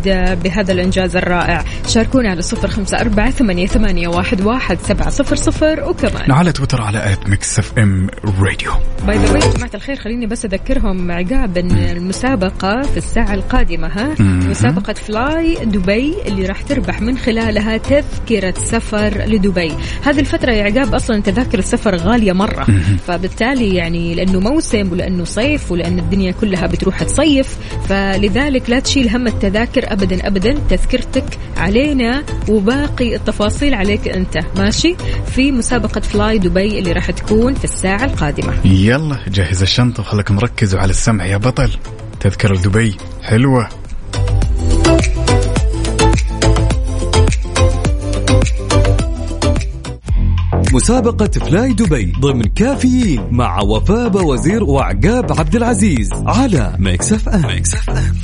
[0.43, 1.63] بهذا الإنجاز الرائع.
[1.88, 6.31] شاركونا على صفر خمسة أربعة ثمانية, ثمانية واحد, واحد سبعة صفر صفر وكمان.
[6.31, 8.08] على تويتر على at Mix FM
[8.39, 8.71] Radio
[9.08, 13.88] by the way يا جماعة الخير خليني بس أذكرهم عقاب أن المسابقة في الساعة القادمة
[13.88, 14.49] ها؟ مم.
[14.49, 19.71] مسابقة فلاي دبي اللي راح تربح من خلالها تذكرة سفر لدبي.
[20.05, 22.67] هذه الفترة يا عقاب أصلا تذاكر السفر غالية مرة.
[23.07, 27.58] فبالتالي يعني لأنه موسم ولأنه صيف ولأن الدنيا كلها بتروح تصيف
[27.89, 30.60] فلذلك لا تشيل هم التذاكر أبدا أبدا.
[30.69, 34.38] تذكرتك علينا وباقي التفاصيل عليك أنت.
[34.58, 34.95] ماشي؟
[35.26, 38.54] في مسابقة فلاي دبي اللي راح تكون في الساعة القادمة.
[38.65, 41.71] يلا جهز الشنطة وخلك مركز وعلى السمع يا بطل.
[42.19, 43.69] تذكرة لدبي حلوة.
[50.73, 57.75] مسابقة فلاي دبي ضمن كافيين مع وفاء وزير وعقاب عبد العزيز على Mix FM, Mix
[57.75, 58.17] FM.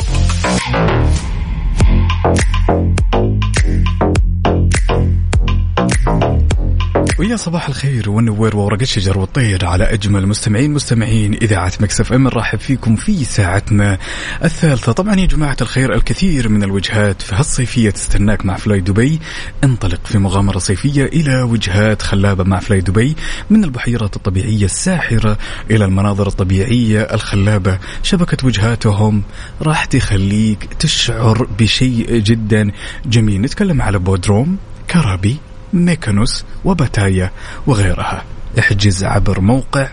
[7.19, 12.60] ويا صباح الخير والنوير وورق الشجر والطير على أجمل مستمعين مستمعين إذاعة Mix FM نرحب
[12.60, 13.97] فيكم في ساعتنا
[14.43, 14.91] الثالثة.
[14.91, 19.19] طبعا يا جماعة الخير الكثير من الوجهات في هالصيفية تستناك مع فلاي دبي.
[19.63, 23.15] انطلق في مغامرة صيفية إلى وجهات خلابة مع فلاي دبي
[23.49, 25.38] من البحيرات الطبيعية الساحرة
[25.71, 27.80] إلى المناظر الطبيعية الخلابة.
[28.04, 29.23] شبكة وجهاتهم
[29.62, 32.71] راح تخليك تشعر بشيء جدا.
[33.06, 34.58] جميل نتكلم على بودروم
[34.91, 35.38] كرابي
[35.73, 37.31] ميكانوس وباتايا
[37.67, 38.23] وغيرها.
[38.59, 39.89] احجز عبر موقع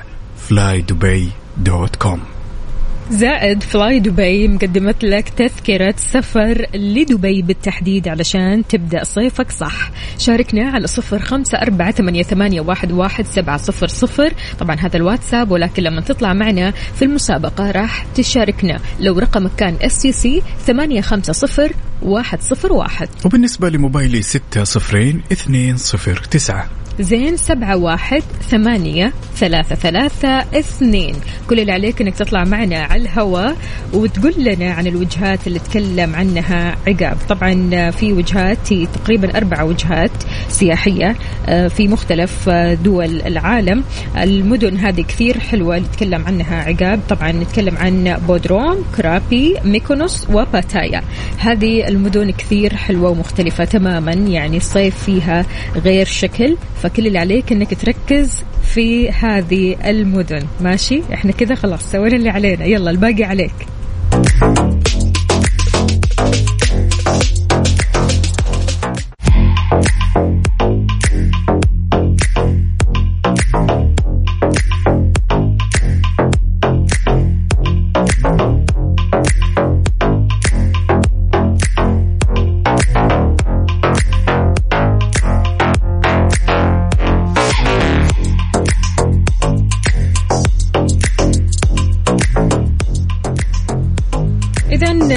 [1.96, 2.20] com
[3.10, 9.90] زائد فلاي دبي مقدمت لك تذكرة سفر لدبي بالتحديد علشان تبدأ صيفك صح.
[10.18, 11.90] شاركنا على صفر خمسة أربعة
[12.22, 14.32] ثمانية, واحد, سبعة صفر صفر.
[14.58, 18.80] طبعا هذا الواتساب ولكن لما تطلع معنا في المسابقة راح تشاركنا.
[19.00, 23.08] لو رقمك كان STC ثمانية خمسة صفر واحد صفر واحد.
[23.24, 26.79] وبالنسبة لموبايلي ستة صفرين اثنين صفر تسعة.
[27.00, 31.14] زين سبعة واحد ثمانية ثلاثة ثلاثة اثنين.
[31.50, 33.56] كل اللي عليك إنك تطلع معنا على الهواء
[33.92, 37.16] وتقول لنا عن الوجهات اللي تكلم عنها عقاب.
[37.28, 40.10] طبعا في وجهات تقريبا أربع وجهات
[40.48, 41.16] سياحية
[41.48, 43.84] آه، في مختلف آه، دول العالم.
[44.16, 47.00] المدن هذه كثير حلوة اللي تكلم عنها عقاب.
[47.08, 51.02] طبعا نتكلم عن بودروم كرابي ميكونوس وباتايا.
[51.38, 55.46] هذه المدن كثير حلوة ومختلفة تماما يعني الصيف فيها
[55.84, 56.56] غير شكل
[56.90, 60.42] فكل اللي عليك إنك تركز في هذه المدن.
[60.60, 62.64] ماشي؟ إحنا كذا خلاص سوينا اللي علينا.
[62.64, 63.52] يلا الباقي عليك.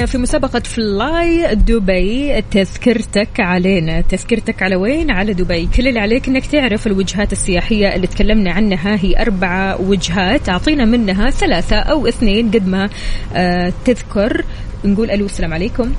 [0.04, 4.00] إذا في مسابقة فلاي دبي تذكرتك علينا.
[4.00, 5.66] تذكرتك على وين؟ على دبي.
[5.66, 8.96] كل اللي عليك إنك تعرف الوجهات السياحية اللي تكلمنا عنها.
[9.04, 10.48] هي أربعة وجهات.
[10.48, 12.88] أعطينا منها ثلاثة أو اثنين قد ما
[13.34, 14.44] آه تذكر.
[14.84, 15.92] نقول ألو السلام عليكم.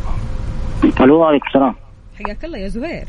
[1.02, 1.76] ألو وعليكم السلام.
[2.26, 3.08] حياك الله يا زهير.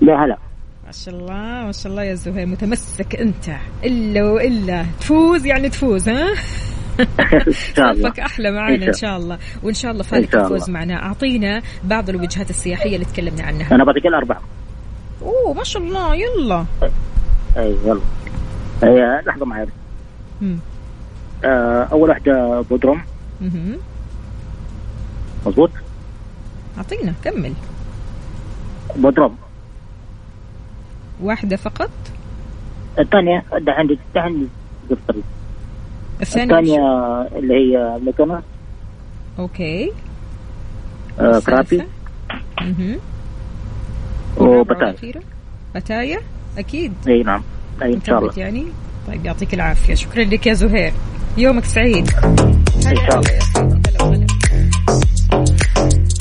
[0.00, 0.38] لا هلا.
[0.86, 2.46] ما شاء الله ما شاء الله يا زهير.
[2.46, 3.56] متمسك أنت.
[3.84, 4.86] إلا وإلا.
[5.00, 6.26] تفوز يعني تفوز ها؟
[7.74, 9.38] صفك أحلى معنا إن شاء الله.
[9.62, 10.34] وإن شاء الله فالك.
[10.34, 11.02] الفوز معنا.
[11.02, 13.74] أعطينا بعض الوجهات السياحية اللي تكلمنا عنها.
[13.74, 14.42] أنا بعطيك الأربعة.
[15.22, 16.14] أوه ما شاء الله.
[16.14, 16.64] يلا.
[17.56, 18.00] أي يلا.
[18.82, 19.66] هي لحظة معي.
[21.44, 23.02] آه، أول واحدة بودروم.
[25.46, 25.70] مضبوط
[26.78, 27.14] أعطينا.
[27.24, 27.52] كمل.
[28.96, 29.36] بودروم.
[31.20, 31.90] واحدة فقط.
[32.98, 33.44] الثانية
[34.88, 35.24] في الطريق
[36.22, 38.42] الثانية الثانية اللي هي ميكونوس
[39.38, 39.92] okay.
[41.20, 41.86] آه، كرابي الثالثة؟
[42.60, 42.98] مهم.
[44.38, 45.22] وبتاي والأخيرة؟
[45.74, 46.20] بتايا
[46.58, 46.92] أكيد.
[47.08, 47.42] إي نعم.
[47.82, 48.32] إي إن شاء الله.
[48.36, 48.64] يعني؟
[49.08, 49.94] طيب يعطيك العافية.
[49.94, 50.92] شكرا لك يا زهير.
[51.38, 52.10] يومك سعيد.
[52.86, 54.26] إن شاء الله.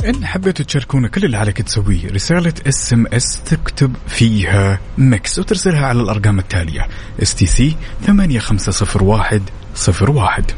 [0.06, 6.40] إن حبيتوا تشاركونا كل اللي عليك تسويه رسالة SMS تكتب فيها Mix وترسلها على الأرقام
[6.40, 6.88] التالية
[7.22, 7.76] STC
[8.08, 9.42] 8501
[10.02, 10.52] 01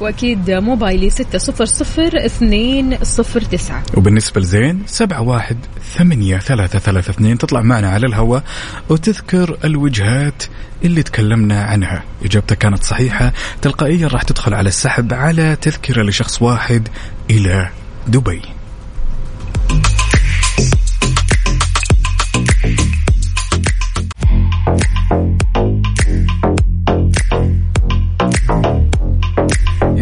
[0.00, 3.82] وأكيد موبايلي ستة صفر صفر اثنين صفر تسعة.
[3.94, 5.56] وبالنسبة لزين سبعة واحد
[5.96, 8.42] ثمانية ثلاثة ثلاثة اثنين تطلع معنا على الهواء
[8.88, 10.42] وتذكر الوجهات
[10.84, 12.04] اللي تكلمنا عنها.
[12.24, 13.32] إجابتك كانت صحيحة
[13.62, 16.88] تلقائيا راح تدخل على السحب على تذكرة لشخص واحد
[17.30, 17.70] إلى
[18.08, 18.57] دبي.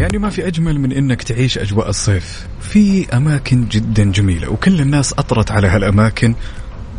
[0.07, 2.47] يعني ما في أجمل من أنك تعيش أجواء الصيف.
[2.61, 6.35] في أماكن جدا جميلة وكل الناس أطرت على هالأماكن.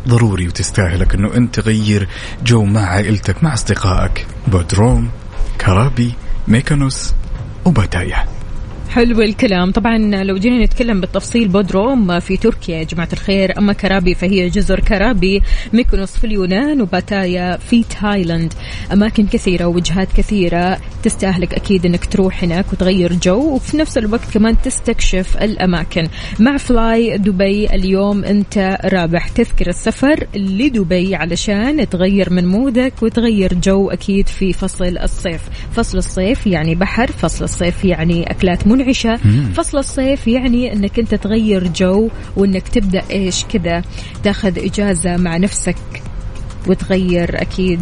[0.07, 2.07] ضروري وتستاهلك أنه أنت تغير
[2.45, 4.25] جو مع عائلتك مع أصدقائك.
[4.47, 5.09] بودروم
[5.61, 6.13] كرابي
[6.47, 7.13] ميكانوس
[7.65, 8.25] وباتايا
[8.89, 9.71] حلو الكلام.
[9.71, 13.57] طبعا لو جينا نتكلم بالتفصيل بودروم في تركيا يا جماعة الخير.
[13.57, 15.41] أما كرابي فهي جزر كرابي
[15.73, 18.53] ميكونوس في اليونان وباتايا في تايلاند.
[18.93, 24.61] أماكن كثيرة ووجهات كثيرة تستاهلك أكيد أنك تروح هناك وتغير جو وفي نفس الوقت كمان
[24.61, 26.07] تستكشف الأماكن.
[26.39, 33.53] مع فلاي دبي اليوم أنت رابح تذكر السفر لدبي علشان تغير من mood ك وتغير
[33.53, 35.41] جو أكيد في فصل الصيف.
[35.71, 39.15] فصل الصيف يعني بحر فصل الصيف يعني أكلات منعشة.
[39.53, 43.81] فصل الصيف يعني أنك أنت تغير جو وأنك تبدأ إيش كذا
[44.23, 45.75] تاخذ إجازة مع نفسك.
[46.67, 47.81] وتغير أكيد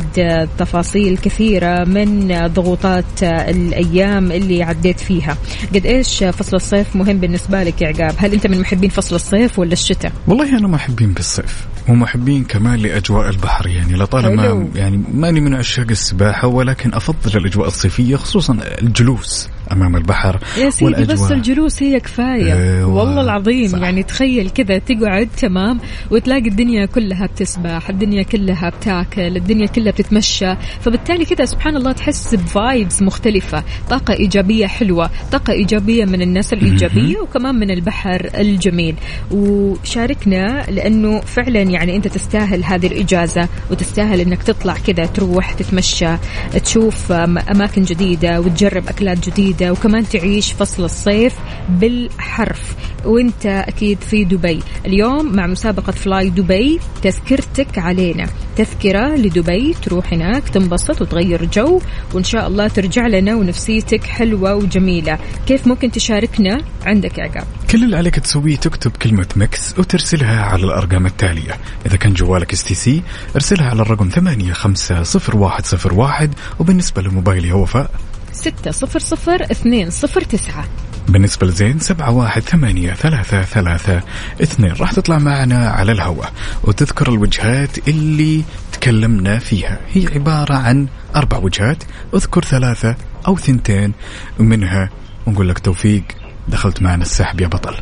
[0.58, 5.38] تفاصيل كثيرة من ضغوطات الأيام اللي عديت فيها.
[5.76, 9.60] قد إيش فصل الصيف مهم بالنسبة لك يا عقاب؟ هل أنت من محبين فصل الصيف
[9.60, 14.70] ولا الشتاء؟ والله أنا محبين بالصيف ومحبين كمان لأجواء البحر يعني لطالما حلو.
[14.76, 19.50] يعني ماني من عشاق السباحة ولكن أفضل الأجواء الصيفية خصوصا الجلوس.
[19.72, 22.54] أمام البحر يا سيدي بس الجلوس هي كفاية.
[22.54, 23.78] أيوة، والله العظيم صح.
[23.78, 25.80] يعني تخيل كذا تقعد تمام
[26.12, 30.56] وتلاقي الدنيا كلها بتسبح الدنيا كلها بتاكل الدنيا كلها بتتمشى.
[30.82, 33.64] فبالتالي كذا سبحان الله تحس بفايبز مختلفة.
[33.90, 38.96] طاقة إيجابية حلوة طاقة إيجابية من الناس الإيجابية وكمان من البحر الجميل.
[39.32, 46.16] وشاركنا لأنه فعلا يعني أنت تستاهل هذه الإجازة وتستاهل إنك تطلع كذا تروح تتمشى
[46.64, 49.57] تشوف أماكن جديدة وتجرب أكلات جديدة.
[49.62, 51.34] وكمان تعيش فصل الصيف
[51.70, 52.76] بالحرف.
[53.06, 54.60] وإنت أكيد في دبي.
[54.86, 58.28] اليوم مع مسابقة فلاي دبي تذكرتك علينا.
[58.56, 61.82] تذكرة لدبي تروح هناك تنبسط وتغير جو
[62.14, 65.20] وإن شاء الله ترجع لنا ونفسيتك حلوة وجميلة.
[65.48, 71.06] كيف ممكن تشاركنا؟ عندك عقاب كل اللي عليك تسويه تكتب كلمة Mix وترسلها على الأرقام
[71.06, 71.58] التالية.
[71.86, 73.02] إذا كان جوالك STC
[73.36, 76.34] ارسلها على الرقم ثمانية خمسة صفر واحد صفر واحد.
[76.60, 77.92] وبالنسبة لموبايلي هو وفاء
[78.38, 80.66] ستة صفر صفر اثنين صفر تسعة.
[81.08, 84.02] بالنسبة لزين سبعة واحد ثمانية ثلاثة ثلاثة
[84.44, 84.72] اثنين.
[84.72, 86.32] راح تطلع معنا على الهواء
[86.64, 89.80] وتذكر الوجهات اللي تكلمنا فيها.
[89.94, 91.84] هي عبارة عن أربع وجهات
[92.14, 92.96] اذكر ثلاثة
[93.28, 93.94] أو ثنتين
[94.40, 94.90] منها
[95.28, 96.04] ونقول لك توفيق
[96.48, 97.76] دخلت معنا السحب يا بطل.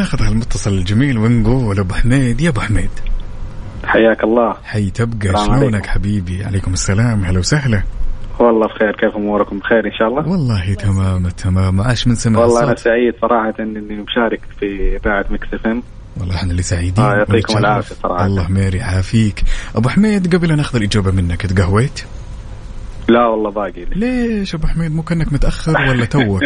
[0.00, 2.40] ناخذ هالمتصل الجميل ونقول أبو حميد.
[2.40, 2.90] يا أبو حميد.
[3.84, 4.56] حياك الله.
[4.64, 5.46] حي تبقى.
[5.46, 5.86] شلونك.
[5.86, 7.24] حبيبي؟ عليكم السلام.
[7.24, 7.82] هلا وسهلا.
[8.38, 8.92] والله بخير.
[8.92, 10.28] كيف أموركم؟ بخير إن شاء الله.
[10.28, 11.80] والله تمام تمام.
[11.80, 15.82] عاش من سمع والله أنا سعيد صراحة إني مشارك في إذاعة Mix FM.
[16.20, 17.04] والله إحنا اللي سعيدين.
[17.04, 17.58] آه، يعطيكم ونتشرف.
[17.58, 18.26] العافية صراحة.
[18.26, 19.42] الله ميري يعافيك.
[19.76, 22.04] أبو حميد قبل نأخذ الإجابة منك تقهويت؟
[23.08, 23.94] لا والله باقي لي.
[23.96, 26.42] ليش أبو حميد؟ مو كأنك متأخر ولا توك؟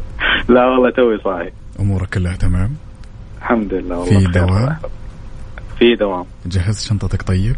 [0.54, 1.50] لا والله توي صاحي.
[1.80, 2.85] أمورك كلها تمام.
[3.46, 4.76] الحمد لله والله في دوام؟
[5.78, 6.24] في دوام.
[6.46, 7.56] جهزت شنطتك طيب؟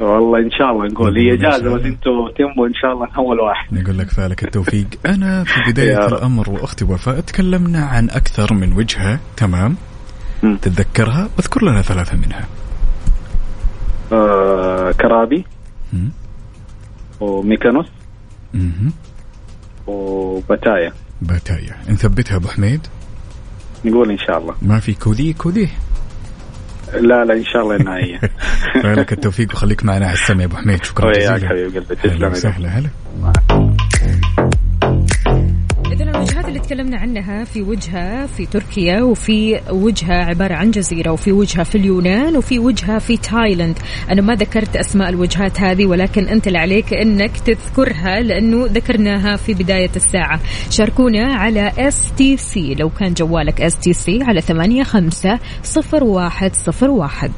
[0.00, 1.84] والله إن شاء الله نقول هي اجازه بس.
[1.84, 3.74] أنتوا تموا إن شاء الله أول واحد.
[3.74, 4.86] نقول لك فالك التوفيق.
[5.14, 6.06] أنا في بداية.
[6.06, 9.76] الأمر وأختي وفاء تكلمنا عن أكثر من وجهة تمام؟
[10.42, 10.56] مم.
[10.56, 12.46] تتذكرها؟ واذكر لنا ثلاثة منها.
[14.12, 15.44] آه كرابي.
[17.20, 17.86] وميكانوس.
[19.86, 20.92] وبتايا.
[21.22, 22.86] باتايا نثبتها أبو حميد.
[23.84, 24.54] نقول إن شاء الله.
[24.62, 25.68] ما في كودي؟ كودي.
[26.94, 28.20] لا لا إن شاء الله إنها هي.
[28.82, 30.84] فالك التوفيق وخليك معنا على السمع يا أبو حميد.
[30.84, 31.48] شكرا وياك جزيلا.
[31.48, 32.68] حبيب قلبي هلا تسلم يا وسهلا.
[32.68, 32.90] هلا.
[36.10, 41.62] الوجهات اللي تكلمنا عنها في وجهة في تركيا وفي وجهة عبارة عن جزيرة وفي وجهة
[41.62, 43.78] في اليونان وفي وجهة في تايلاند.
[44.10, 49.54] أنا ما ذكرت أسماء الوجهات هذه ولكن أنت اللي عليك أنك تذكرها لأنه ذكرناها في
[49.54, 50.40] بداية الساعة.
[50.70, 56.04] شاركونا على اس تي سي لو كان جوالك اس تي سي على ثمانية خمسة صفر
[56.04, 57.32] واحد صفر واحد.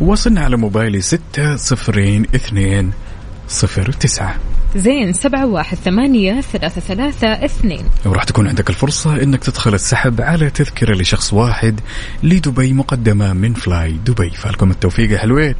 [0.00, 2.92] وصلنا على موبايلي ستة صفرين اثنين
[3.48, 4.34] صفر تسعة.
[4.76, 7.84] زين سبعة واحد ثمانية ثلاثة ثلاثة اثنين.
[8.06, 11.80] وراح تكون عندك الفرصة إنك تدخل السحب على تذكرة لشخص واحد
[12.22, 14.30] لدبي مقدمة من فلاي دبي.
[14.30, 15.54] فالكم التوفيق يا حلوين.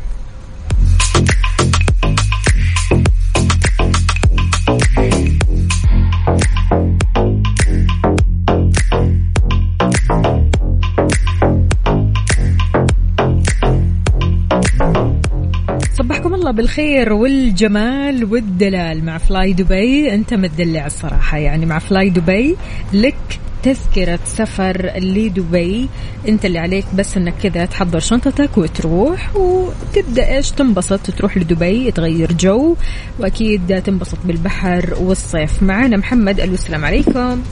[16.59, 20.15] بالخير والجمال والدلال مع فلاي دبي.
[20.15, 21.39] انت متدلع الصراحة.
[21.39, 22.57] يعني مع فلاي دبي
[22.93, 25.89] لك تذكرة سفر لدبي.
[26.29, 31.11] انت اللي عليك بس انك كذا تحضر شنطتك وتروح وتبدأ إيش تنبسط.
[31.11, 32.77] تروح لدبي تغير جو.
[33.19, 35.63] واكيد تنبسط بالبحر والصيف.
[35.63, 36.55] معانا محمد ألو.
[36.55, 37.43] السلام عليكم.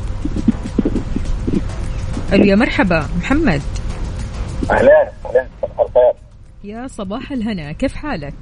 [2.32, 3.06] ألو يا مرحبا.
[3.18, 3.62] محمد.
[4.62, 6.12] صباح الخير.
[6.64, 7.72] يا صباح الهنا.
[7.72, 8.34] كيف حالك؟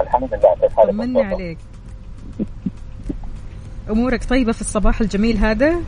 [0.00, 1.58] الحمد لله كيف حالك طمني عليك.
[3.90, 5.80] أمورك طيبة في الصباح الجميل هذا؟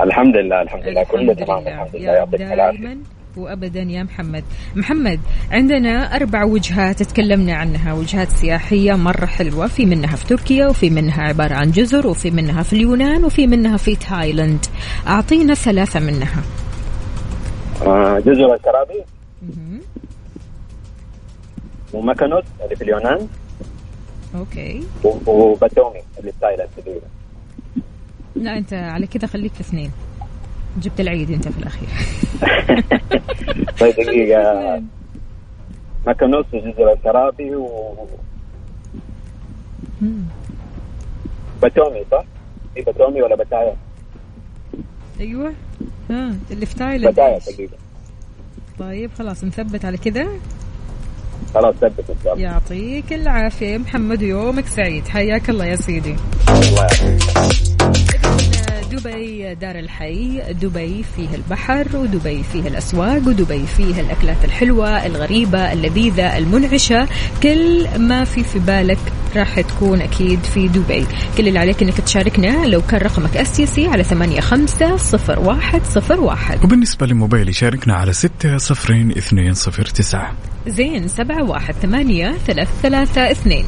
[0.00, 2.96] الحمد لله الحمد لله كله الحمد تمام الحمد لله يعطيك العافيه
[3.36, 4.44] وابدا يا محمد.
[4.76, 10.90] محمد عندنا أربع وجهات تكلمنا عنها وجهات سياحية مرة حلوة في منها في تركيا وفي
[10.90, 14.66] منها عبارة عن جزر وفي منها في اليونان وفي منها في تايلاند.
[15.06, 16.42] أعطينا ثلاثة منها.
[17.86, 19.04] آه، جزر الكرابي.
[21.92, 23.28] ومكنوس اللي في اليونان.
[24.34, 24.84] okay.
[25.26, 27.06] وباتومي اللي في تايلاند تقريبا
[28.36, 29.90] لا أنت على كذا خليك في اثنين.
[30.78, 31.88] جبت العيد أنت في الأخير.
[33.80, 34.82] طيب دقيقة.
[36.06, 37.96] مكنوس وجزر الكرابي و...
[41.62, 42.24] باتومي صح؟
[42.74, 43.76] في باتومي ولا بتايا؟
[45.20, 45.52] أيوه.
[46.10, 47.12] ها اللي في تايلاند.
[47.14, 47.76] بتايا تقريبا
[48.78, 50.28] طيب خلاص نثبت على كده.
[51.54, 53.78] خلاص ثبت ان شاء الله يعطيك العافية.
[53.78, 55.08] محمد ويومك سعيد.
[55.08, 56.16] حياك الله يا سيدي.
[56.48, 56.86] الله
[58.92, 60.42] دبي دار الحي.
[60.52, 67.08] دبي فيه البحر ودبي فيه الأسواق ودبي فيه الأكلات الحلوة الغريبة اللذيذة المنعشة.
[67.42, 68.98] كل ما في في بالك
[69.36, 71.06] راح تكون أكيد في دبي.
[71.36, 76.20] كل اللي عليك أنك تشاركنا لو كان رقمك STC على ثمانية خمسة صفر واحد صفر
[76.20, 76.64] واحد.
[76.64, 80.32] وبالنسبة لموبايلي شاركنا على ستة صفرين اثنين صفر تسعة.
[80.66, 83.64] زين سبعة واحد ثمانية ثلاث ثلاثة اثنين.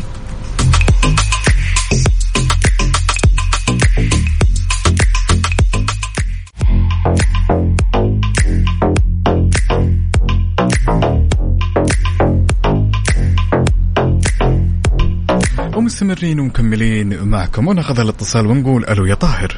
[16.02, 19.56] ومستمرين ومكملين معكم وناخذ الاتصال ونقول ألو يا طاهر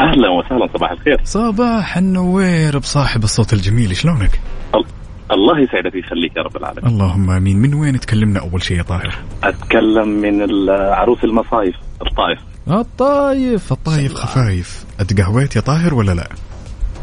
[0.00, 4.40] أهلا وسهلا صباح الخير صباح النوير بصاحب الصوت الجميل شلونك؟
[4.74, 4.84] ال-
[5.32, 9.14] الله يسعدك ويخليك يا رب العالمين اللهم آمين من وين تكلمنا أول شيء يا طاهر؟
[9.44, 11.74] أتكلم من عروس المصايف
[12.06, 12.38] الطائف
[12.70, 16.28] الطايف الطايف خفايف أتقهويت يا طاهر ولا لا؟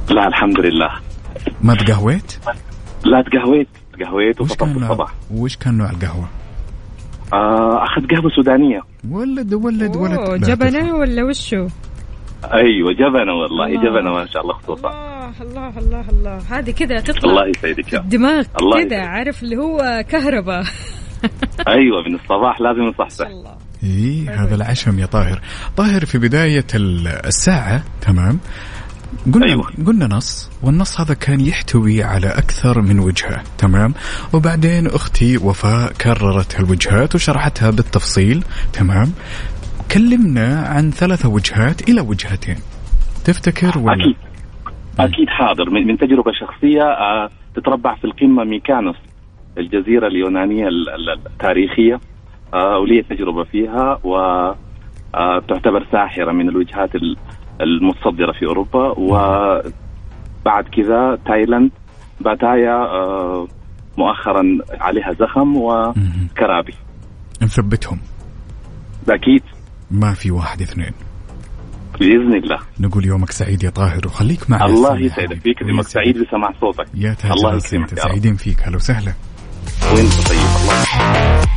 [0.10, 0.90] لا الحمد لله
[1.62, 2.38] ما تقهويت؟
[3.06, 3.68] لا تقهويت
[4.00, 6.30] تقهويت وفطرت الصباح وش كان نوع القهوة؟
[7.34, 8.82] آه أخذ قهوة سودانية.
[9.12, 10.44] ولد ولد ولد.
[10.46, 11.68] جبنة ولا وشو؟
[12.54, 13.84] أيوه جبنة والله الله.
[13.84, 16.38] جبنة ما شاء الله خصوصا الله الله الله الله.
[16.50, 17.94] هذه كذا تطلع الله يسعدك
[18.62, 19.02] الله كذا.
[19.06, 20.64] عارف اللي هو كهرباء.
[21.68, 23.56] أيوه من الصباح لازم نصحصح الله.
[23.84, 25.42] إيه هذا العشم يا طاهر.
[25.78, 28.40] طاهر في بداية ال- الساعة تمام.
[29.34, 29.68] قلنا أيوة.
[29.88, 33.44] قلنا نص والنص هذا كان يحتوي على أكثر من وجهة.
[33.58, 33.94] تمام؟
[34.34, 38.44] وبعدين أختي وفاء كررت هالوجهات وشرحتها بالتفصيل.
[38.74, 39.12] تمام؟
[39.92, 42.56] كلمنا عن ثلاث وجهات إلى وجهتين.
[43.26, 44.16] تفتكر ولا؟ أكيد.
[45.00, 45.70] أكيد حاضر.
[45.70, 48.96] من, من تجربة شخصية آه تتربع في القمة ميكانوس
[49.58, 52.00] الجزيرة اليونانية ال- ال- التاريخية.
[52.54, 57.18] آه ولي تجربة فيها وتعتبر ساحرة من الوجهات ال-
[57.62, 61.72] المتصدرة في أوروبا وبعد كذا تايلاند
[62.22, 63.48] باتايا آه
[63.98, 64.44] مؤخرا
[64.80, 66.74] عليها زخم وكرابي.
[67.42, 68.00] نثبتهم.
[69.10, 69.44] أكيد.
[69.92, 70.92] ما في واحد اثنين.
[72.00, 72.60] بإذن الله.
[72.80, 75.40] نقول يومك سعيد يا طاهر وخليك معنا الله يسعدك.
[75.40, 76.88] فيك يومك سعيد بسماع صوتك.
[76.94, 77.60] يا تاج الله رب.
[77.96, 78.68] سعيدين فيك.
[78.68, 79.14] هلا وسهلا.
[79.94, 80.40] وأنت طيب.
[80.40, 81.55] الله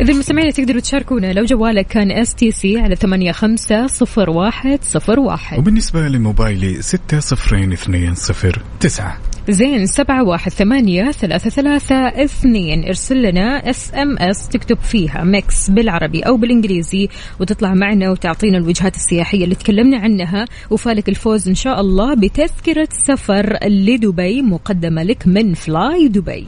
[0.00, 5.58] إذا المستمعين تقدروا تشاركونا لو جوالك كان STC على ثمانية خمسة صفر واحد صفر واحد.
[5.58, 9.18] وبالنسبة لموبايلي ستة صفرين اثنين صفر تسعة.
[9.48, 12.84] زين سبعة واحد ثمانية ثلاثة ثلاثة اثنين.
[12.84, 17.08] ارسل لنا SMS تكتب فيها Mix بالعربي أو بالإنجليزي
[17.40, 20.44] وتطلع معنا وتعطينا الوجهات السياحية اللي تكلمنا عنها.
[20.70, 26.46] وفالك الفوز إن شاء الله بتذكرة سفر لدبي مقدمة لك من فلاي دبي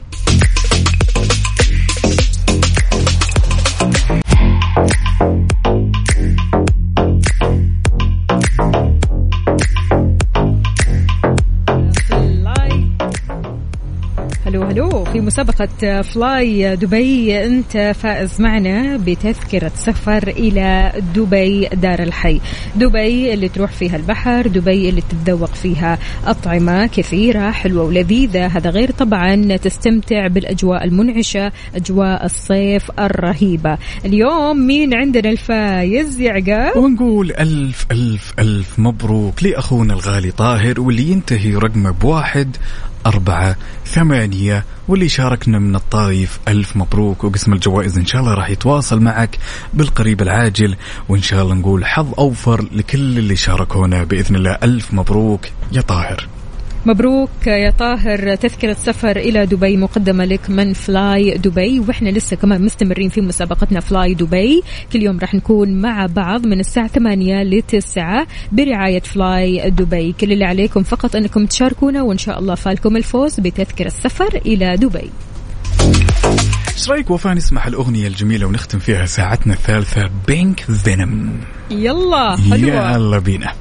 [15.13, 22.41] في مسابقة فلاي دبي أنت فائز معنا بتذكرة سفر إلى دبي دار الحي.
[22.75, 28.47] دبي اللي تروح فيها البحر دبي اللي تتذوق فيها أطعمة كثيرة حلوة ولذيذة.
[28.47, 33.77] هذا غير طبعا تستمتع بالأجواء المنعشة أجواء الصيف الرهيبة.
[34.05, 41.11] اليوم مين عندنا الفايز يا عقاب؟ ونقول ألف ألف ألف مبروك لأخونا الغالي طاهر واللي
[41.11, 42.57] ينتهي رقمه بواحد
[43.05, 44.65] أربعة ثمانية.
[44.87, 49.37] واللي شاركنا من الطايف ألف مبروك وقسم الجوائز إن شاء الله راح يتواصل معك
[49.73, 50.75] بالقريب العاجل.
[51.09, 54.57] وإن شاء الله نقول حظ أوفر لكل اللي شاركونا بإذن الله.
[54.63, 56.27] ألف مبروك يا طاهر.
[56.85, 58.35] مبروك يا طاهر.
[58.35, 63.79] تذكرة سفر إلى دبي مقدمة لك من فلاي دبي وإحنا لسه كمان مستمرين في مسابقتنا
[63.79, 64.61] فلاي دبي.
[64.93, 70.15] كل يوم راح نكون مع بعض من الساعة 8 ل 9 برعاية فلاي دبي.
[70.19, 75.09] كل اللي عليكم فقط أنكم تشاركونا وإن شاء الله فالكم الفوز بتذكرة سفر إلى دبي.
[76.73, 81.31] إيش رأيك وفاء نسمع الأغنية الجميلة ونختم فيها ساعتنا الثالثة بينك فينم؟
[81.71, 82.95] يلا حلوة.
[82.95, 83.53] يلا بينا.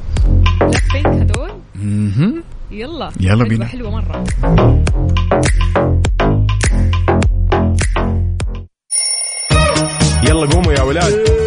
[0.92, 2.42] بينك هذول.
[2.70, 3.10] يلا.
[3.20, 3.64] يلا حلوة بينا.
[3.66, 4.24] حلوة مرة.
[10.22, 11.39] يلا قوموا يا ولاد.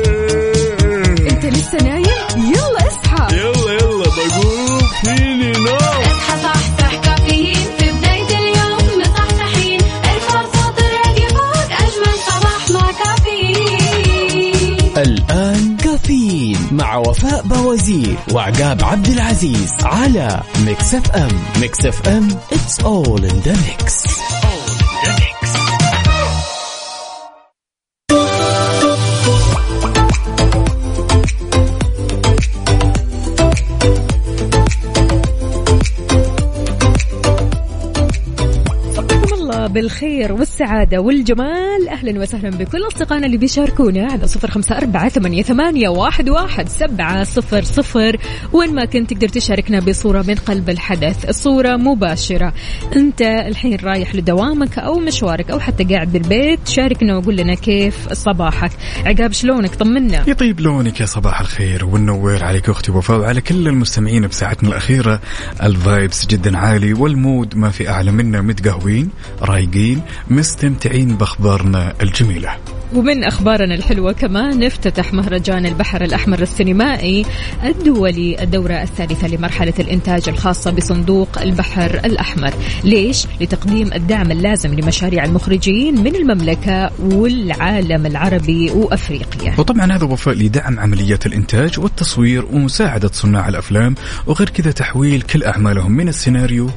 [17.84, 21.28] وفاء بوازير وعقاب عبد العزيز على Mix FM.
[21.62, 24.04] Mix FM it's all in the mix
[39.74, 41.90] بالخير والسعادة والجمال.
[41.90, 48.18] أهلا وسهلا بكل أصدقائنا اللي بيشاركونا على صفر خمسة أربعة ثمانية, واحد, سبعة صفر صفر.
[48.54, 52.54] وين ما كنت تقدر تشاركنا بصورة من قلب الحدث الصورة مباشرة.
[52.96, 58.72] أنت الحين رايح لدوامك أو مشوارك أو حتى قاعد بالبيت شاركنا وقول لنا كيف صباحك.
[59.06, 60.24] عقاب شلونك؟ طمنا.
[60.28, 65.20] يطيب لونك يا صباح الخير والنوير عليك أختي وفاء وعلى كل المستمعين بساعتنا الأخيرة.
[65.64, 69.10] ال vibes جدا عالي وال mood ما في أعلى منا متقهوين
[69.64, 72.50] رايقين مستمتعين بأخبارنا الجميلة.
[72.94, 77.26] ومن أخبارنا الحلوة كمان افتتح مهرجان البحر الأحمر السينمائي
[77.64, 82.54] الدولي الدورة الثالثة لمرحلة الإنتاج الخاصة بصندوق البحر الأحمر.
[82.84, 89.54] ليش؟ لتقديم الدعم اللازم لمشاريع المخرجين من المملكة والعالم العربي وأفريقيا.
[89.58, 93.96] وطبعا هذا وفاء لدعم عمليات الإنتاج والتصوير ومساعدة صناع الأفلام
[94.28, 96.70] وغير كذا تحويل كل أعمالهم من السيناريو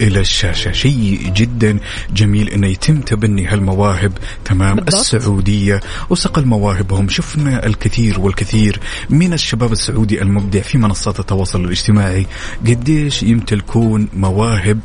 [0.00, 1.78] إلى الشاشه شيء جدا
[2.14, 4.12] جميل انه يتم تبني هالمواهب.
[4.44, 4.76] تمام.
[4.76, 4.94] بالضبط.
[4.94, 5.80] السعودية
[6.10, 8.80] وصقل مواهبهم شفنا الكثير والكثير
[9.10, 12.26] من الشباب السعودي المبدع في منصات التواصل الاجتماعي.
[12.66, 14.80] قديش يمتلكون مواهب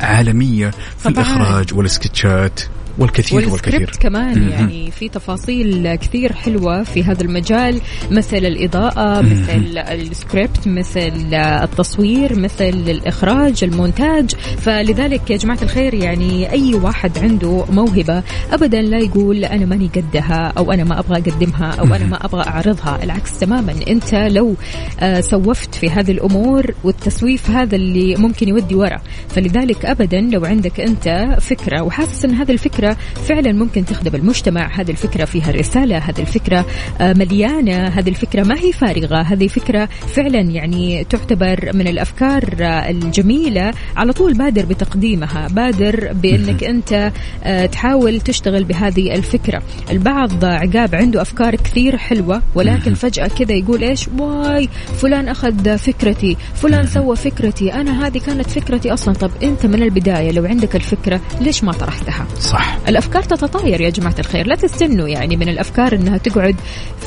[0.00, 1.26] عالمية في طبعاً.
[1.26, 2.60] الإخراج والسكتشات.
[2.98, 3.52] والكثير والكثير.
[3.52, 4.48] والسكريبت كمان مهم.
[4.48, 7.80] يعني في تفاصيل كثير حلوة في هذا المجال
[8.10, 9.42] مثل الإضاءة مهم.
[9.42, 14.30] مثل السكريبت مثل التصوير مثل الإخراج المونتاج.
[14.58, 18.22] فلذلك يا جماعة الخير يعني أي واحد عنده موهبة
[18.52, 22.42] أبدا لا يقول أنا ماني قدها أو أنا ما أبغى أقدمها أو أنا ما أبغى
[22.46, 22.98] أعرضها.
[23.02, 24.54] العكس تماما أنت لو
[25.00, 29.00] آه، سوفت في هذه الأمور والتسويف هذا اللي ممكن يودي ورا.
[29.28, 32.50] فلذلك أبدا لو عندك أنت فكرة وحاسس أن هذه
[32.90, 33.22] الفكرة.
[33.22, 36.66] فعلا ممكن تخدم المجتمع هذه الفكرة فيها رسالة هذه الفكرة
[37.00, 42.90] آه، مليانة هذه الفكرة ما هي فارغة هذه فكرة فعلا يعني تعتبر من الأفكار آه،
[42.90, 43.72] الجميلة.
[43.96, 47.12] على طول بادر بتقديمها بادر بأنك أنت
[47.44, 49.62] آه، تحاول تشتغل بهذه الفكرة.
[49.90, 56.36] البعض عقاب عنده أفكار كثير حلوة ولكن فجأة كذا يقول إيش؟ واي فلان أخذ فكرتي
[56.54, 59.14] فلان سوى فكرتي أنا هذه كانت فكرتي أصلا.
[59.14, 62.75] طب أنت من البداية لو عندك الفكرة ليش ما طرحتها؟ صح.
[62.88, 64.46] الأفكار تتطاير يا جماعة الخير.
[64.46, 66.56] لا تستنوا يعني من الأفكار إنها تقعد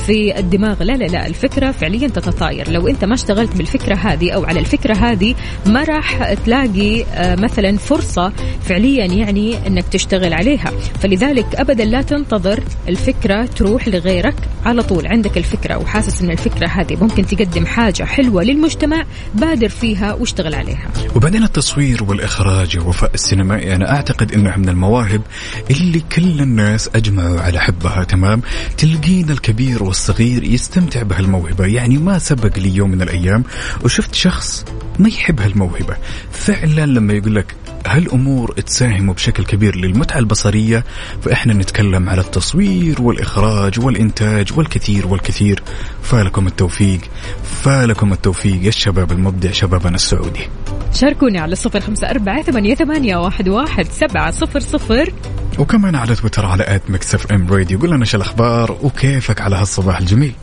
[0.06, 0.84] في الدماغ.
[0.84, 2.72] لا لا لا الفكرة فعليا تتطاير.
[2.72, 7.78] لو أنت ما اشتغلت بالفكرة هذه أو على الفكرة هذه ما راح تلاقي آه، مثلا
[7.78, 10.72] فرصة فعليا يعني إنك تشتغل عليها.
[11.00, 15.08] فلذلك ابدا لا تنتظر الفكرة تروح لغيرك على طول.
[15.08, 19.04] عندك الفكرة وحاسس إن الفكرة هذه ممكن تقدم حاجة حلوة للمجتمع
[19.34, 20.88] بادر فيها واشتغل عليها.
[21.16, 25.22] وبعدين التصوير والإخراج وفاء السينمائي أنا أعتقد أنها من المواهب
[25.72, 28.42] اللي كل الناس أجمعوا على حبها تمام؟
[28.78, 31.66] تلقين الكبير والصغير يستمتع بهالموهبة.
[31.66, 33.44] يعني ما سبق لي يوم من الأيام
[33.84, 34.66] وشفت شخص
[35.00, 35.98] ما يحب هالموهبة.
[36.32, 37.56] فعلا لما يقول لك
[37.88, 40.84] هالأمور تساهم بشكل كبير للمتعة البصرية
[41.22, 45.64] فإحنا نتكلم على التصوير والإخراج والإنتاج والكثير والكثير.
[46.04, 47.00] فالكم التوفيق
[47.64, 50.48] فالكم التوفيق يا الشباب المبدع شبابنا السعودي.
[50.94, 55.14] شاركوني على صفر خمسة أربعة ثمانية, واحد, واحد سبعة صفر صفر
[55.60, 57.80] وكمان على تويتر على at Mix FM Radio.
[57.80, 60.34] قول لنا شو الأخبار وكيفك على هالصباح الجميل.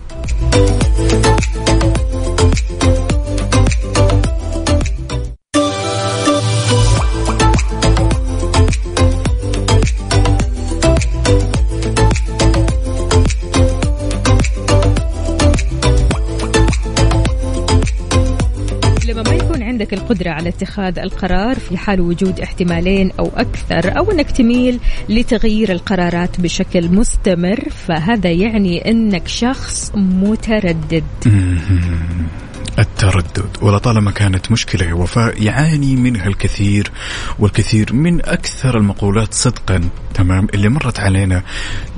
[20.07, 26.41] القدرة على اتخاذ القرار في حال وجود احتمالين أو أكثر أو أنك تميل لتغيير القرارات
[26.41, 31.05] بشكل مستمر فهذا يعني أنك شخص متردد.
[32.79, 33.57] التردد.
[33.63, 36.91] ولطالما كانت مشكلة وفاء يعاني منها الكثير
[37.39, 39.81] والكثير من أكثر المقولات صدقا.
[40.15, 41.43] تمام؟ اللي مرت علينا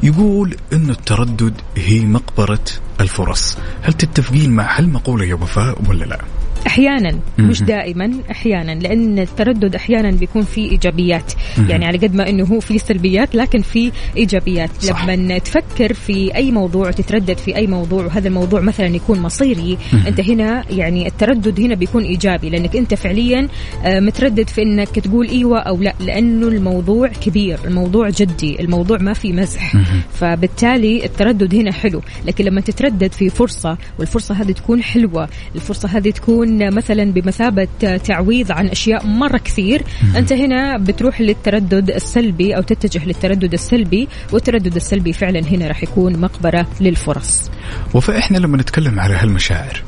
[0.02, 2.64] يقول أن التردد هي مقبرة
[3.00, 3.58] الفرص.
[3.82, 6.20] هل تتفقين مع هالمقولة يا وفاء ولا لا؟
[6.66, 7.18] أحيانا.
[7.38, 11.32] مش دائما أحيانا لأن التردد أحيانا بيكون فيه إيجابيات.
[11.68, 15.04] يعني على قد ما إنه هو فيه سلبيات لكن فيه إيجابيات صح.
[15.08, 19.78] لما تفكر في أي موضوع وتتردد في أي موضوع وهذا الموضوع مثلا يكون مصيري.
[20.06, 23.48] أنت هنا يعني التردد هنا بيكون إيجابي لأنك أنت فعليا
[23.84, 29.12] آه، متردد في إنك تقول إيوه أو لا لأنه الموضوع كبير الموضوع جدي الموضوع ما
[29.12, 29.72] في مزح.
[30.12, 36.10] فبالتالي التردد هنا حلو لكن لما تتردد في فرصة والفرصة هذه تكون حلوة الفرصة هذه
[36.10, 37.68] تكون مثلا بمثابة
[38.04, 39.82] تعويض عن أشياء مرة كثير
[40.16, 46.20] أنت هنا بتروح للتردد السلبي أو تتجه للتردد السلبي والتردد السلبي فعلا هنا راح يكون
[46.20, 47.50] مقبرة للفرص.
[47.94, 49.82] وفاحنا لما نتكلم على هالمشاعر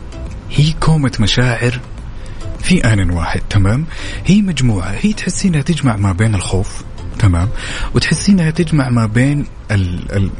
[0.50, 1.80] هي كومة مشاعر
[2.62, 3.86] في آن واحد تمام؟
[4.26, 6.82] هي مجموعة هي تحسينها تجمع ما بين الخوف
[7.20, 7.48] تمام.
[7.94, 10.30] وتحسينها تجمع ما بين ال- ال-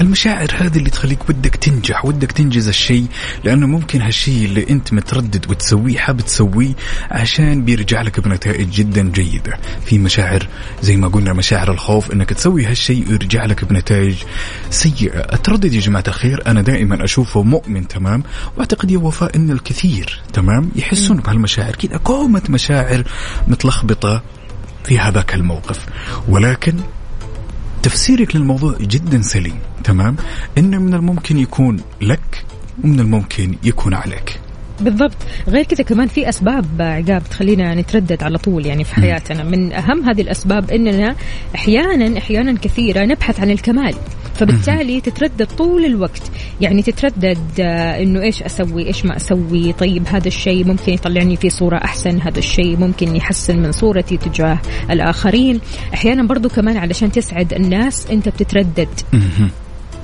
[0.00, 3.06] المشاعر هذه اللي تخليك ودك تنجح ودك تنجز الشيء
[3.44, 6.74] لأنه ممكن هالشيء اللي أنت متردد وتسويه حاب تسويه
[7.10, 9.58] عشان بيرجع لك بنتائج جدا جيدة.
[9.86, 10.46] في مشاعر
[10.82, 14.14] زي ما قلنا مشاعر الخوف إنك تسوي هالشيء ويرجع لك بنتائج
[14.70, 15.18] سيئة.
[15.34, 18.22] التردد يا جماعة الخير أنا دائما أشوفه مؤمن تمام؟
[18.56, 21.74] وأعتقد يا وفاء إن الكثير تمام؟ يحسون بهالمشاعر.
[21.76, 23.04] كذا كومه مشاعر
[23.48, 24.22] متلخبطة
[24.84, 25.86] في هذاك الموقف.
[26.28, 26.74] ولكن
[27.82, 30.16] تفسيرك للموضوع جدا سليم تمام؟
[30.58, 32.44] إنه من الممكن يكون لك
[32.84, 34.40] ومن الممكن يكون عليك.
[34.80, 35.16] بالضبط.
[35.48, 39.44] غير كذا كمان في أسباب عقاب تخلينا نتردد على طول يعني في حياتنا.
[39.44, 41.14] من أهم هذه الأسباب إننا
[41.54, 43.94] أحيانا أحيانا كثيرة نبحث عن الكمال.
[44.34, 46.22] فبالتالي تتردد طول الوقت.
[46.60, 51.50] يعني تتردد آه، إنه إيش أسوي إيش ما أسوي طيب هذا الشيء ممكن يطلعني في
[51.50, 54.58] صورة أحسن هذا الشيء ممكن يحسن من صورتي تجاه
[54.90, 55.60] الآخرين.
[55.94, 58.88] أحيانا برضو كمان علشان تسعد الناس أنت بتتردد.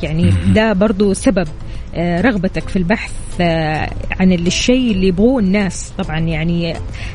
[0.03, 1.49] يعني ده برضو سبب.
[1.97, 5.93] رغبتك في البحث آه، عن الشيء اللي يبغوه الناس.
[5.99, 6.75] طبعا يعني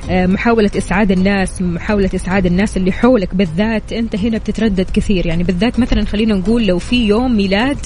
[0.09, 5.25] آه، محاولة إسعاد الناس محاولة إسعاد الناس اللي حولك بالذات أنت هنا بتتردد كثير.
[5.25, 7.77] يعني بالذات مثلا خلينا نقول لو في يوم ميلاد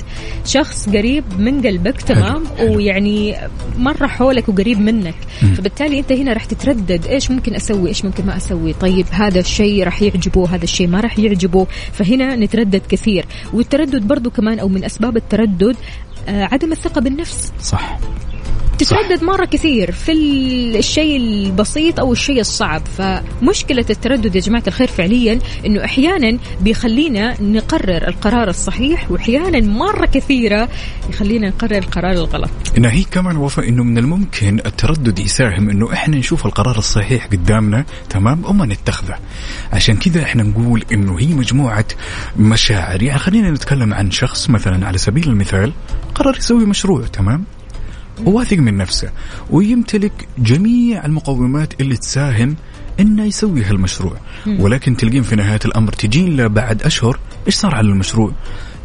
[0.45, 2.43] شخص قريب من قلبك تمام.
[2.61, 3.35] ويعني
[3.77, 5.15] مرة حولك وقريب منك.
[5.57, 9.83] فبالتالي أنت هنا راح تتردد إيش ممكن أسوي إيش ممكن ما أسوي؟ طيب هذا الشيء
[9.83, 11.67] راح يعجبه هذا الشيء ما راح يعجبه.
[11.91, 13.25] فهنا نتردد كثير.
[13.53, 17.53] والتردد برضو كمان أو من أسباب التردد آه، عدم الثقة بالنفس.
[17.61, 17.97] صح.
[18.79, 22.81] تتردد مرة كثير في ال- الشيء البسيط أو الشيء الصعب.
[22.97, 30.69] فمشكلة التردد يا جماعة الخير فعليا أنه أحيانا بيخلينا نقرر القرار الصحيح وأحيانا مرة كثيرة
[31.09, 32.49] يخلينا نقرر القرار الغلط.
[32.77, 38.45] هي كمان وفاء إنه من الممكن التردد يساهم إنه إحنا نشوف القرار الصحيح قدامنا تمام
[38.45, 39.15] وما نتخذه.
[39.73, 41.85] عشان كذا إحنا نقول إنه هي مجموعة
[42.37, 43.03] مشاعر.
[43.03, 45.71] يعني خلينا نتكلم عن شخص مثلا على سبيل المثال
[46.15, 47.43] قرر يسوي مشروع تمام؟
[48.25, 49.09] وواثق من نفسه
[49.49, 52.55] ويمتلك جميع المقومات اللي تساهم
[52.99, 54.17] إنه يسوي هالمشروع.
[54.47, 58.31] ولكن تلقين في نهاية الأمر تجين له بعد أشهر إيش صار على المشروع؟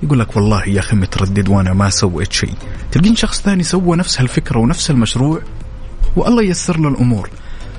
[0.03, 2.55] يقول لك والله يا أخي متردد وأنا ما سويت شيء.
[2.93, 5.43] تلقين شخص ثاني سوى نفس هالفكرة ونفس المشروع
[6.16, 7.30] والله ييسر له الأمور.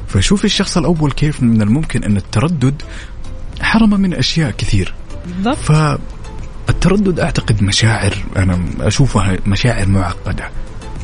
[0.08, 2.82] فشوف الشخص الأول كيف من الممكن إن التردد
[3.62, 4.94] حرمه من أشياء كثير.
[5.26, 5.58] بالضبط.
[6.68, 10.50] فالتردد أعتقد مشاعر أنا أشوفها مشاعر معقدة.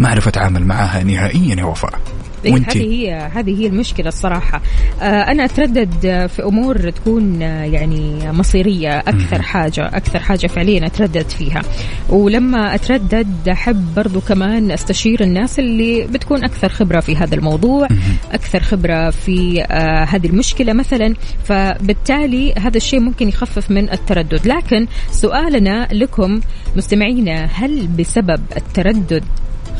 [0.02, 2.00] ما اعرف اتعامل معها نهائيا يا وفاء.
[2.46, 4.62] إيه، وانت هذه هي هذه هي المشكلة الصراحة.
[5.02, 11.30] آه، أنا أتردد في أمور تكون آه، يعني مصيرية أكثر حاجة أكثر حاجة فعليا أتردد
[11.30, 11.62] فيها.
[12.10, 17.88] ولما أتردد أحب برضو كمان أستشير الناس اللي بتكون أكثر خبرة في هذا الموضوع
[18.32, 21.14] أكثر خبرة في آه، هذه المشكلة مثلا.
[21.44, 24.48] فبالتالي هذا الشيء ممكن يخفف من التردد.
[24.48, 26.42] لكن سؤالنا لكم
[26.76, 29.24] مستمعينا هل بسبب التردد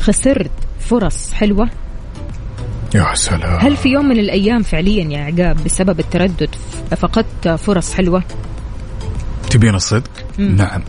[0.00, 1.68] خسرت فرص حلوة؟
[2.94, 6.48] يا سلام هل في يوم من الأيام فعليا يا عقاب بسبب التردد
[6.96, 8.22] فقدت فرص حلوة؟
[9.50, 10.56] تبين الصدق؟ مم.
[10.56, 10.82] نعم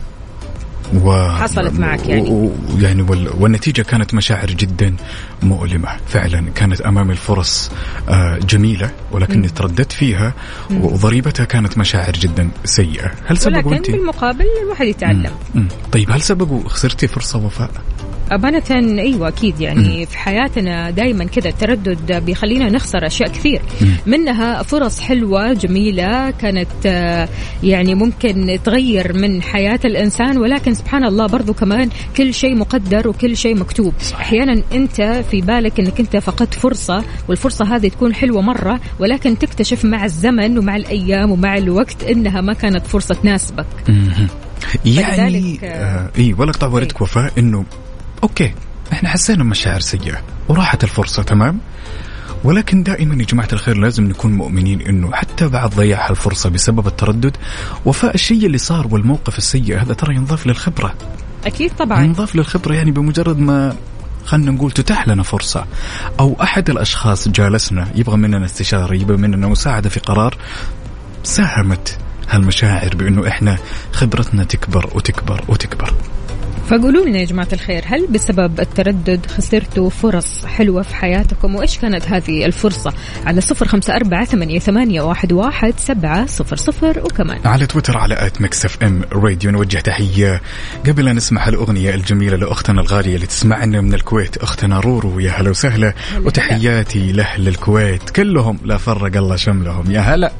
[1.04, 1.28] و...
[1.28, 2.30] حصلت معك يعني.
[2.30, 2.52] و...
[2.78, 3.30] يعني وال...
[3.38, 4.96] والنتيجة كانت مشاعر جدا
[5.44, 5.88] مؤلمة.
[6.06, 7.70] فعلا كانت أمامي الفرص
[8.08, 10.34] آه جميلة ولكني ترددت فيها
[10.70, 13.10] وضريبتها كانت مشاعر جدا سيئة.
[13.26, 15.32] هل سبق ولكن بالمقابل الواحد يتعلم.
[15.92, 17.70] طيب هل سبق وخسرتي فرصة وفاء؟
[18.32, 19.60] أمانة أيوة أكيد.
[19.60, 23.62] يعني في حياتنا دائما كذا التردد بيخلينا نخسر أشياء كثير.
[24.06, 27.28] منها فرص حلوة جميلة كانت آه،
[27.62, 33.36] يعني ممكن تغير من حياة الإنسان ولكن سبحان الله برضو كمان كل شيء مقدر وكل
[33.36, 33.92] شيء مكتوب.
[34.14, 39.84] أحيانا أنت في بالك أنك أنت فقدت فرصة والفرصة هذه تكون حلوة مرة ولكن تكتشف
[39.84, 43.66] مع الزمن ومع الأيام ومع الوقت أنها ما كانت فرصة تناسبك.
[44.84, 47.64] يعني آه إي ولا اقطع وردك وفاء إنه
[48.22, 48.54] أوكي
[48.92, 51.58] إحنا حسينا مشاعر سيئة وراحت الفرصة تمام؟
[52.44, 57.36] ولكن دائما يا جماعة الخير لازم نكون مؤمنين إنه حتى بعد ضياع الفرصة بسبب التردد
[57.84, 60.94] وفاء الشيء اللي صار والموقف السيء هذا ترى ينضاف للخبرة.
[61.46, 62.02] أكيد طبعا.
[62.02, 63.76] ينضاف للخبرة يعني بمجرد ما
[64.24, 65.66] خلينا نقول تتاح لنا فرصة.
[66.20, 70.36] أو أحد الأشخاص جالسنا يبغى مننا استشارة يبغى مننا مساعدة في قرار
[71.22, 71.98] ساهمت
[72.30, 73.58] هالمشاعر بأنه إحنا
[73.92, 75.94] خبرتنا تكبر وتكبر وتكبر.
[76.68, 82.08] فقولوا لنا يا جماعة الخير هل بسبب التردد خسرتوا فرص حلوة في حياتكم؟ وإيش كانت
[82.08, 82.92] هذه الفرصة؟
[83.26, 87.38] على صفر خمسة أربعة ثمانية, ثمانية واحد, واحد سبعة صفر صفر وكمان.
[87.44, 90.42] على تويتر على at ميكس إف إم راديو نوجه تحية.
[90.86, 95.50] قبل أن نسمع الأغنية الجميلة لأختنا الغالية اللي تسمعنا من الكويت أختنا رورو يا هلا
[95.50, 95.94] وسهلا.
[96.24, 100.32] وتحياتي لأهل الكويت كلهم لا فرق الله شملهم يا هلا.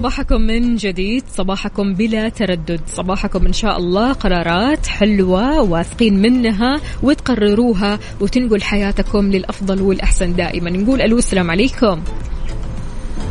[0.00, 7.98] صباحكم من جديد صباحكم بلا تردد صباحكم إن شاء الله قرارات حلوة واثقين منها وتقرروها
[8.20, 10.70] وتنقل حياتكم للأفضل والأحسن دائما.
[10.70, 12.00] نقول ألو السلام عليكم.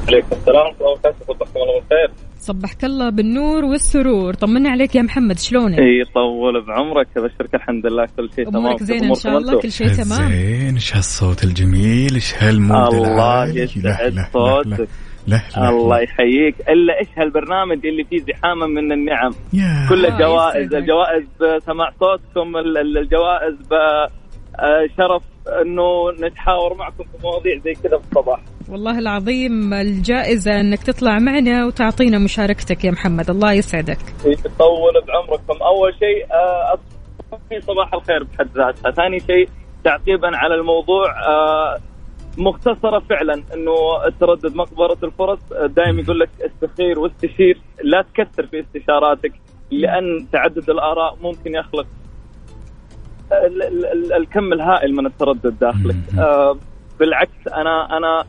[0.08, 4.34] عليكم السلام ورحمة الله وبركاته صبحكم الله بالخير صبحك الله بالنور والسرور.
[4.34, 8.66] طمنا عليك يا محمد شلونك؟ إي طول بعمرك أبشرك الحمد لله كل شيء تمام.
[8.66, 10.32] أمورك زينة إن شاء الله كل شيء تمام.
[10.32, 13.48] زين إيش هالصوت الجميل إيش هالمود الله.
[13.48, 14.88] يسعد صوتك.
[15.30, 16.04] لا لا الله لا.
[16.04, 16.56] يحييك.
[16.70, 19.32] إلا إيش هالبرنامج اللي فيه زحامة من النعم؟
[19.90, 20.74] كل آه، الجوائز.
[20.74, 25.24] الجوائز بسماع صوتكم ال- ال- الجوائز بشرف
[25.62, 28.40] إنه نتحاور معكم في مواضيع زي كذا في الصباح.
[28.70, 33.30] والله العظيم الجائزة أنك تطلع معنا وتعطينا مشاركتك يا محمد.
[33.30, 33.98] الله يسعدك.
[34.26, 35.64] يطول بعمركم.
[35.64, 36.74] أول شيء آه،
[37.34, 38.92] أصبحي صباح الخير بحد ذاتها.
[38.92, 39.50] ثاني شيء
[39.84, 41.06] تعقيبا على الموضوع
[42.40, 49.32] مختصرة فعلا إنه التردد مقبرة الفرص دائما يقول لك استخير واستشير لا تكثر في استشاراتك
[49.72, 51.88] لأن تعدد الآراء ممكن يخلق
[53.32, 55.96] ال- ال- ال- الكم الهائل من التردد داخلك.
[56.20, 56.58] آه،
[57.00, 58.26] بالعكس أنا أنا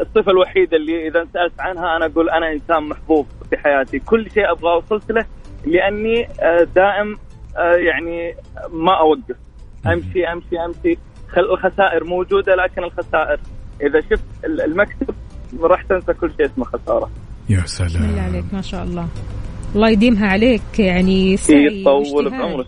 [0.00, 3.98] الصفة الوحيدة اللي إذا سألت عنها أنا أقول أنا إنسان محبوب في حياتي.
[3.98, 5.24] كل شيء أبغى وصلت له
[5.66, 7.16] لأني آه، دائم
[7.58, 8.34] آه، يعني
[8.72, 9.36] ما أوقف.
[9.86, 10.94] أمشي أمشي أمشي.
[10.94, 11.00] خل-
[11.38, 13.38] الخسائر موجودة لكن الخسائر
[13.82, 15.14] إذا شفت ال- المكتب
[15.60, 17.10] راح تنسى كل شيء اسمه خسارة.
[17.48, 18.18] يا سلام.
[18.18, 19.08] عليك ما شاء الله.
[19.74, 22.40] الله يديمها عليك يعني سعي يطول واجتهاد.
[22.40, 22.66] بعمرك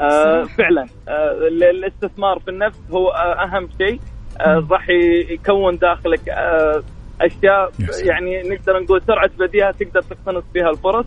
[0.00, 0.44] آه.
[0.44, 0.86] فعلا.
[1.08, 4.00] آه ال- الاستثمار في النفس هو آه أهم شيء.
[4.40, 4.86] آه راح
[5.30, 6.82] يكون داخلك آه
[7.20, 7.72] أشياء.
[8.04, 11.06] يعني نقدر نقول سرعة بديهة تقدر تقتنص فيها الفرص.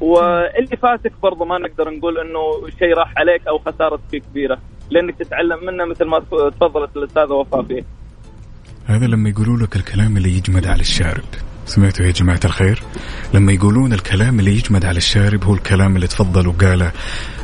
[0.00, 4.58] واللي فاتك برضه ما نقدر نقول إنه شيء راح عليك أو خساره فيه كبيرة.
[4.90, 6.18] لأنك تتعلم منه مثل ما
[6.50, 7.84] تفضلت الأستاذة وفاء فيه.
[8.86, 11.24] هذا لما يقولوا لك الكلام اللي يجمد على الشارب.
[11.66, 12.82] سمعتوا يا جماعة الخير؟
[13.34, 16.92] لما يقولون الكلام اللي يجمد على الشارب هو الكلام اللي تفضل وقاله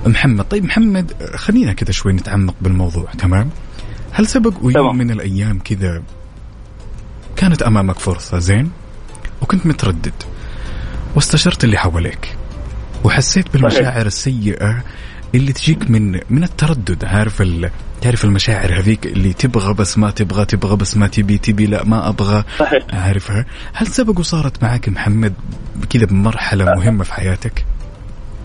[0.06, 0.44] محمد.
[0.44, 3.50] طيب محمد خلينا كذا شوي نتعمق بالموضوع تمام؟
[4.12, 4.96] هل سبق ويوم.
[4.96, 6.02] من الأيام كذا
[7.36, 8.70] كانت أمامك فرصة زين؟
[9.42, 10.14] وكنت متردد.
[11.14, 12.36] واستشرت اللي حواليك.
[13.04, 14.84] وحسيت بالمشاعر السيئة
[15.34, 17.70] اللي تجيك من من التردد عارف ال...
[18.00, 22.08] تعرف المشاعر هذيك اللي تبغى بس ما تبغى تبغى بس ما تبي تبي لا ما
[22.08, 22.44] أبغى.
[22.58, 22.82] صحيح.
[22.92, 25.34] عارفها؟ هل سبق وصارت معك محمد
[25.90, 27.64] كذا بمرحلة مهمة في حياتك؟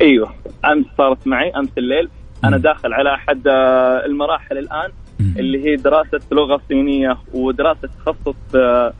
[0.01, 0.33] أيوه.
[0.65, 2.09] أمس صارت معي أمس الليل.
[2.43, 2.63] أنا مم.
[2.63, 5.33] داخل على أحد آه، المراحل الآن مم.
[5.37, 8.93] اللي هي دراسة لغة صينية ودراسة تخصص آه،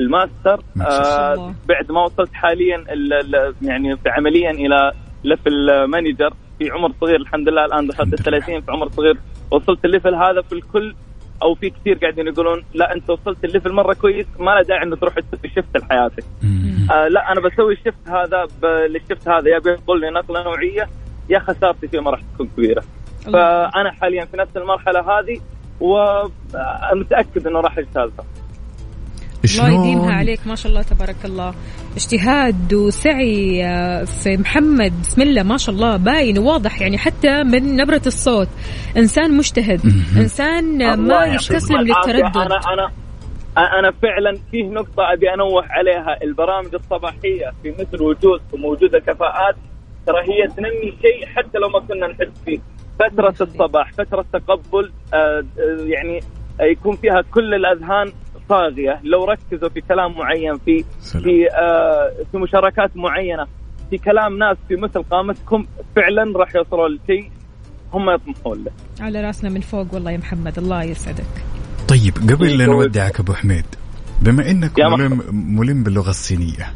[0.00, 0.62] الماستر.
[0.80, 4.92] آه، بعد ما وصلت حاليا ال- ال- يعني عمليا إلى
[5.24, 8.14] level manager في عمر صغير الحمد لله الآن دخلت.
[8.14, 9.16] ال 30 في عمر صغير
[9.50, 10.94] وصلت ال level هذا في الكل
[11.42, 14.96] أو في كثير قاعدين يقولون لا أنت وصلت الليفل مرة كويس ما له داعي انه
[14.96, 16.24] تروح تسوي شفت لحياتك.
[16.92, 18.46] آه لا أنا بسوي الشفت هذا
[18.88, 20.88] للشفت هذا يا بينقل لي نقلة نوعية
[21.28, 22.82] يا خسارتي فيه ما راح تكون كبيرة.
[23.32, 25.40] فأنا حاليا في نفس المرحلة هذه
[25.80, 28.24] ومتأكد إنه راح اجتازها
[29.44, 31.54] الله يديمها شلون عليك ما شاء الله تبارك الله.
[31.96, 34.92] اجتهاد وسعي آه، في محمد.
[35.00, 38.48] بسم الله ما شاء الله باين وواضح يعني حتى من نبرة الصوت.
[38.96, 39.80] إنسان مجتهد.
[40.16, 41.80] إنسان ما يستسلم.
[41.80, 42.36] للتردد.
[42.36, 42.90] أنا أنا
[43.78, 46.22] أنا فعلا فيه نقطة أبي أنوه عليها.
[46.22, 49.56] البرامج الصباحية في مثل وجود وموجوده كفاءات
[50.06, 52.58] ترى هي تنمي شيء حتى لو ما كنا نحس فيه.
[52.98, 55.44] فترة الصباح فترة تقبل آه، آه،
[55.84, 56.20] يعني
[56.60, 58.12] يكون فيها كل الأذهان
[58.48, 61.24] صاغيه لو ركزوا في كلام معين في سلام.
[61.24, 63.46] في آه، في مشاركات معينة
[63.90, 65.66] في كلام ناس في مثل قامتكم
[65.96, 67.30] فعلا راح يوصلوا لشيء
[67.92, 68.70] هم يطمحون له.
[69.00, 71.24] على رأسنا من فوق والله يا محمد الله يسعدك.
[71.88, 73.64] طيب قبل لا نودعك أبو حميد
[74.22, 75.22] بما إنك ملم
[75.58, 76.66] ملم باللغة الصينية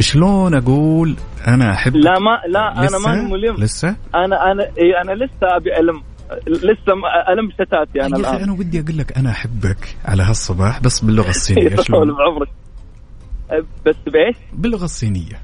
[0.00, 1.16] شلون أقول
[1.48, 3.54] أنا احب لا ما لا أنا ما ملم.
[3.56, 4.70] لسه؟ أنا أنا
[5.02, 6.02] أنا لسه أبي ألم.
[6.46, 8.42] لسه ما- ألم شتاتي أنا يا أخي الآن.
[8.42, 11.76] أنا ودي أقول لك أنا أحبك على هالصباح بس باللغة الصينية.
[11.82, 12.48] شلون؟ بعمرك
[13.86, 15.40] بس بإيش؟ باللغة الصينية.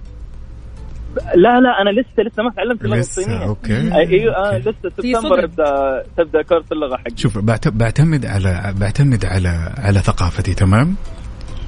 [1.35, 3.45] لا لا أنا لسه لسه ما تعلمت اللغة لسه الصينية.
[3.45, 3.95] أوكي.
[3.95, 4.59] أيوه آه.
[4.59, 5.45] لسه سبتمبر.
[5.45, 7.16] يبدا تبدأ كورس اللغة حقي.
[7.16, 10.95] شوف بعت- بعتمد على بعتمد على على ثقافتي تمام؟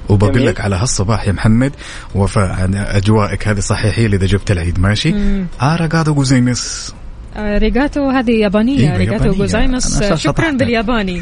[0.09, 0.45] وبقول.
[0.45, 1.71] لك على هالصباح يا محمد
[2.15, 5.13] وفاء أنا أجوائك هذه صحيحي لي اذا جبت العيد ماشي؟
[5.61, 6.95] اريغاتو gozaimasu
[7.39, 9.31] arigato هذه يابانية أيوة، arigato.
[9.31, 10.51] gozaimasu آه، شكرا.
[10.51, 11.21] بالياباني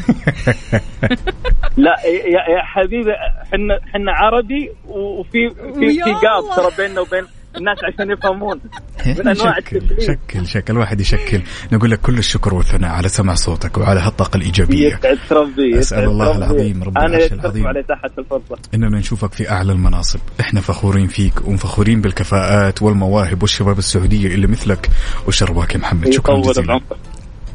[1.76, 3.12] لا يا, يا حبيبي
[3.42, 6.56] إحنا إحنا عربي وفي في في جاب.
[6.56, 7.24] ترى بيننا وبين
[7.56, 8.60] الناس عشان يفهمون.
[9.06, 10.72] من أنواع شكل شكل شكل.
[10.72, 11.40] الواحد يشكل.
[11.72, 14.88] نقول لك كل الشكر والثناء على سمع صوتك وعلى هالطاقة الإيجابية.
[14.88, 16.38] يسعد ربي يسعد الله ربي.
[16.38, 17.66] العظيم رب أنا العرش العظيم.
[17.66, 20.20] على تحت الفرصه إننا نشوفك في أعلى المناصب.
[20.40, 24.90] إحنا فخورين فيك ومفخورين بالكفاءات والمواهب والشباب السعودية اللي مثلك
[25.28, 26.10] وشرواك يا محمد.
[26.10, 26.80] شكرا جزيلا.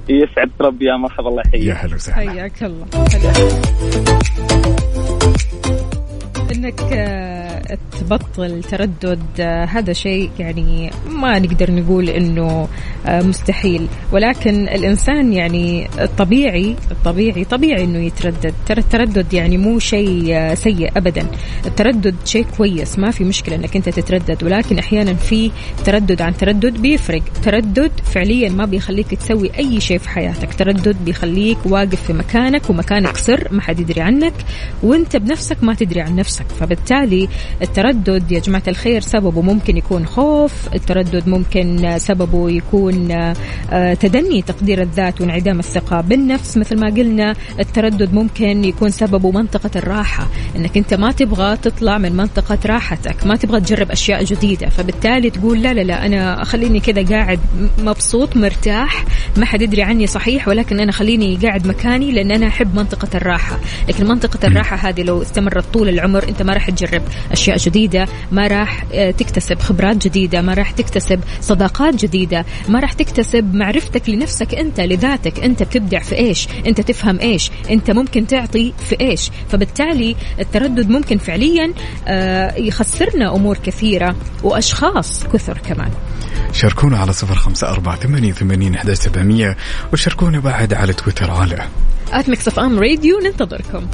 [0.10, 2.32] يسعد ربي يا مرحبا الله يا يحييك هلا وسهلا.
[2.32, 2.88] حياك الله.
[6.52, 7.41] إنك آه،
[8.00, 12.68] تبطل تردد آه، هذا شيء يعني ما نقدر نقول إنه
[13.06, 13.88] آه، مستحيل.
[14.12, 18.54] ولكن الإنسان يعني الطبيعي الطبيعي طبيعي إنه يتردد.
[18.66, 21.26] ترى التردد يعني مو شيء آه، سيء ابدا.
[21.66, 24.44] التردد شيء كويس ما في مشكلة إنك أنت تتردد.
[24.44, 25.52] ولكن أحيانا في
[25.86, 27.22] تردد عن تردد بيفرق.
[27.44, 30.54] تردد فعليا ما بيخليك تسوي أي شيء في حياتك.
[30.54, 34.34] تردد بيخليك واقف في مكانك ومكانك سر ما حد يدري عنك
[34.84, 36.46] وأنت بنفسك ما تدري عن نفسك.
[36.60, 37.28] فبالتالي
[37.62, 43.12] التردد يا جماعة الخير سببه ممكن يكون خوف التردد ممكن سببه يكون
[43.72, 46.02] آه، تدني تقدير الذات وانعدام الثقة.
[46.02, 50.28] بالنفس مثل ما قلنا التردد ممكن يكون سببه منطقة الراحة.
[50.56, 54.70] إنك أنت ما تبغى تطلع من منطقة راحتك ما تبغى تجرب أشياء جديدة.
[54.70, 57.40] فبالتالي تقول لا لا لا أنا خليني كذا قاعد
[57.80, 59.06] مبسوط مرتاح
[59.38, 63.60] ما حد يدري عني صحيح ولكن أنا خليني قاعد مكاني لأن أنا أحب منطقة الراحة.
[63.90, 67.02] لكن منطقة الراحة هذه لو استمرت طول العمر أنت ما راح تجرب
[67.42, 72.94] أشياء جديدة ما راح آه، تكتسب خبرات جديدة ما راح تكتسب صداقات جديدة ما راح
[72.94, 75.40] تكتسب معرفتك لنفسك أنت لذاتك.
[75.40, 81.18] أنت بتبدع في إيش؟ أنت تفهم إيش؟ أنت ممكن تعطي في إيش؟ فبالتالي التردد ممكن
[81.18, 81.74] فعليا
[82.08, 85.92] آه، يخسرنا أمور كثيرة وأشخاص كثر كمان.
[86.54, 89.58] شاركونا على صفر خمسة أربعة ثمانية ثمانين إحدعش سبعمية
[89.94, 91.68] وشاركونا بعد على تويتر على
[92.28, 93.88] ميكس اف ام راديو ننتظركم.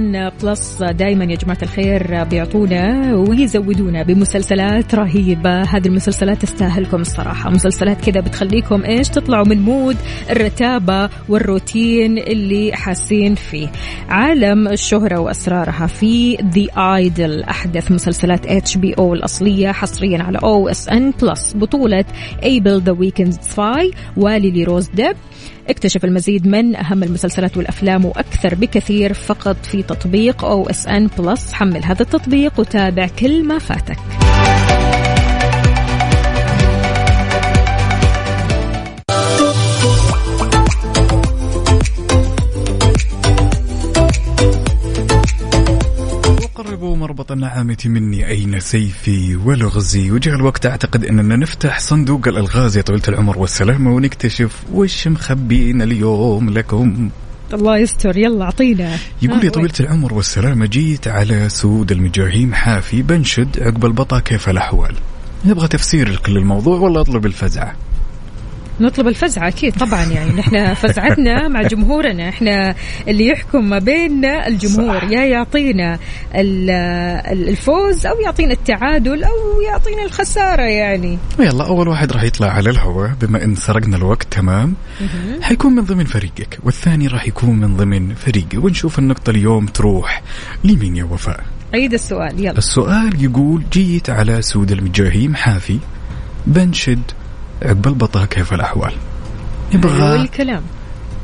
[0.00, 5.62] أو اس إن بلس دائما يا جماعة الخير بيعطونا ويزودونا بمسلسلات رهيبة.
[5.62, 7.50] هذه المسلسلات تستاهلكم الصراحة.
[7.50, 9.96] مسلسلات كذا بتخليكم إيش تطلعوا من mood
[10.30, 13.68] الرتابة والروتين اللي حاسين فيه.
[14.08, 20.68] عالم الشهرة وأسرارها في ذا ايدول أحدث مسلسلات اتش بي أو الأصلية حصريا على أو
[20.68, 22.04] اس ان بلس بطولة
[22.42, 25.16] ايبل ذا ويكند سباي وليلي روز ديب
[25.68, 31.52] اكتشف المزيد من أهم المسلسلات والأفلام وأكثر بكثير فقط في تطبيق أو اس ان بلس.
[31.52, 33.98] حمل هذا التطبيق وتابع كل ما فاتك.
[46.80, 50.10] مربط النعامة مني أين سيفي ولغزي.
[50.10, 53.38] وجاء الوقت أعتقد أننا نفتح صندوق الألغاز يا طويلة العمر.
[53.38, 57.10] والسلامة ونكتشف وش مخبينا اليوم لكم.
[57.54, 58.16] الله يستر.
[58.16, 58.96] يلا أعطينا.
[59.22, 64.48] يقول ها، يا طويلة العمر والسلامة جيت على سود المجاهيم حافي بنشد عقب البطا كيف
[64.48, 64.94] الأحوال؟
[65.44, 67.74] نبغى تفسير لكل الموضوع ولا أطلب الفزعة؟
[68.80, 70.30] نطلب الفزعة أكيد طبعا يعني.
[70.32, 72.28] نحن فزعتنا مع جمهورنا.
[72.28, 72.74] إحنا
[73.08, 74.98] اللي يحكم ما بيننا الجمهور.
[75.00, 75.10] صح.
[75.10, 75.98] يا يعطينا
[76.34, 76.70] ال-
[77.32, 81.18] ال- الفوز أو يعطينا التعادل أو يعطينا الخسارة يعني.
[81.38, 83.10] يلا أول واحد راح يطلع على الهواء.
[83.22, 84.74] بما إن سرقنا الوقت تمام.
[85.42, 88.58] حيكون من ضمن فريقك والثاني راح يكون من ضمن فريقي.
[88.58, 90.22] ونشوف النقطة اليوم تروح
[90.64, 91.40] لمين يا وفاء؟
[91.74, 92.58] عيد السؤال يلا.
[92.58, 95.78] السؤال يقول جيت على سود المجاهيم حافي
[96.46, 97.02] بنشد
[97.62, 98.98] عقب البطا كيف الأحوال؟ حلو
[99.72, 100.62] يبغى الكلام.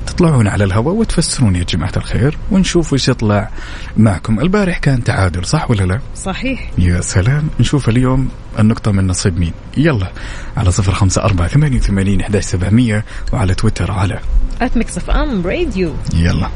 [0.06, 3.50] تطلعون على الهواء وتفسرون يا جماعة الخير ونشوف وش يطلع
[3.96, 4.40] معكم.
[4.40, 6.70] البارح كان تعادل صح ولا لا؟ صحيح.
[6.78, 7.48] يا سلام.
[7.60, 8.28] نشوف اليوم
[8.58, 9.52] النقطة من نصيب مين.
[9.76, 10.10] يلا
[10.56, 14.18] على صفر خمسة أربعة ثمانية وثمانين إحداش سبعمية وعلى تويتر على
[14.62, 16.48] at ميكس اف ام راديو يلا.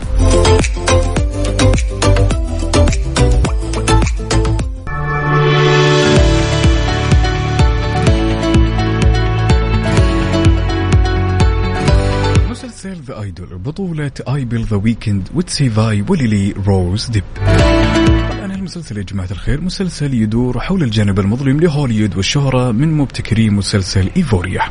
[12.81, 19.03] مسلسل ذا ايدول بطولة ايبل ذا ويكند وتسي فاي وليلي روز ديب طبعا المسلسل يا
[19.03, 24.63] جماعة الخير مسلسل يدور حول الجانب المظلم لهوليوود والشهرة من مبتكري مسلسل إيفوريا.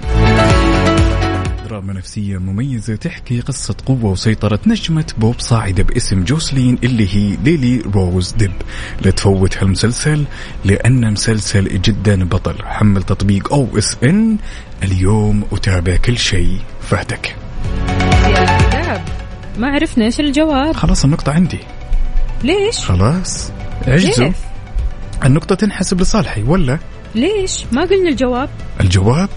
[1.66, 7.82] دراما نفسية مميزة تحكي قصة قوة وسيطرة نجمة بوب صاعدة باسم جوسلين اللي هي ليلي
[7.94, 8.54] روز ديب.
[9.02, 10.26] لا تفوت هالمسلسل
[10.66, 14.38] لأنه مسلسل جدا بطل حمل تطبيق أو إس إن.
[14.84, 17.36] اليوم وتابع كل شيء فاتك
[19.58, 20.76] ما عرفنا إيش الجواب.
[20.76, 21.60] خلاص النقطة عندي.
[22.44, 23.52] ليش؟ خلاص.
[23.88, 24.32] عجزوا
[25.26, 26.80] النقطة تنحسب لصالحي ولا؟
[27.16, 28.50] ليش؟ ما قلنا الجواب.
[28.82, 29.30] الجواب؟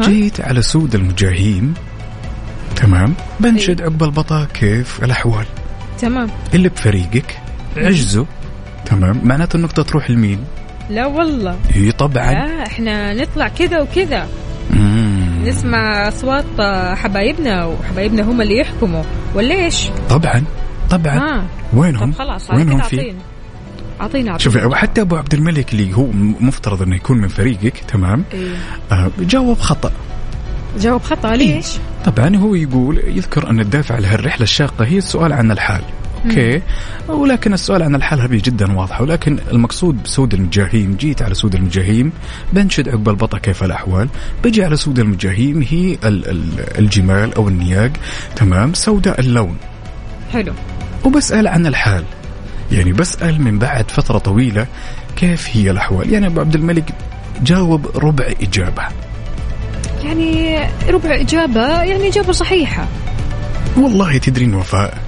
[0.00, 1.74] جيت على سود المجاهيم
[2.76, 3.14] تمام.
[3.40, 5.46] بنشد عقب البطا كيف؟ الأحوال.
[5.98, 6.30] تمام.
[6.54, 7.38] اللي بفريقك.
[7.76, 8.24] عجزوا
[8.86, 9.20] تمام.
[9.24, 10.44] معناته النقطة تروح لمين؟
[10.90, 11.56] لا والله.
[11.70, 12.32] هي طبعا.
[12.32, 14.28] لا إحنا نطلع كذا وكذا.
[14.70, 15.42] مم.
[15.44, 16.44] نسمع أصوات
[16.96, 19.02] حبايبنا وحبايبنا هم اللي يحكموا.
[19.34, 20.44] ولا إيش؟ طبعا
[20.90, 21.18] طبعا.
[21.18, 23.14] ها وينهم؟ طب خلاص وينهم في؟
[24.00, 26.06] اعطينا شوفي وحتى أبو عبد الملك اللي هو
[26.40, 28.56] مفترض إنه يكون من فريقك تمام؟ إيه.
[28.92, 29.92] آه جاوب خطأ.
[30.78, 31.66] جاوب خطأ ليش؟
[32.04, 35.82] طبعا هو يقول يذكر أن الدافع لهالرحلة الشاقة هي السؤال عن الحال.
[36.26, 36.62] أوكي.
[37.08, 42.12] ولكن السؤال عن الحال هذه جدا واضحه ولكن المقصود بسود المجاهيم جيت على سود المجاهيم
[42.52, 44.08] بنشد عقب البطا كيف الأحوال؟
[44.44, 47.90] بجي على سود المجاهيم هي ال- ال- الجمال أو النياق.
[48.36, 48.74] تمام.
[48.74, 49.56] سوداء اللون.
[50.32, 50.52] حلو.
[51.04, 52.04] وبسأل عن الحال.
[52.72, 54.66] يعني بسأل من بعد فترة طويلة
[55.16, 56.12] كيف هي الأحوال.
[56.12, 56.84] يعني أبو عبد الملك
[57.42, 58.82] جاوب ربع إجابة.
[60.04, 60.58] يعني
[60.90, 62.86] ربع إجابة يعني إجابة صحيحة.
[63.76, 64.98] والله تدرين وفاء.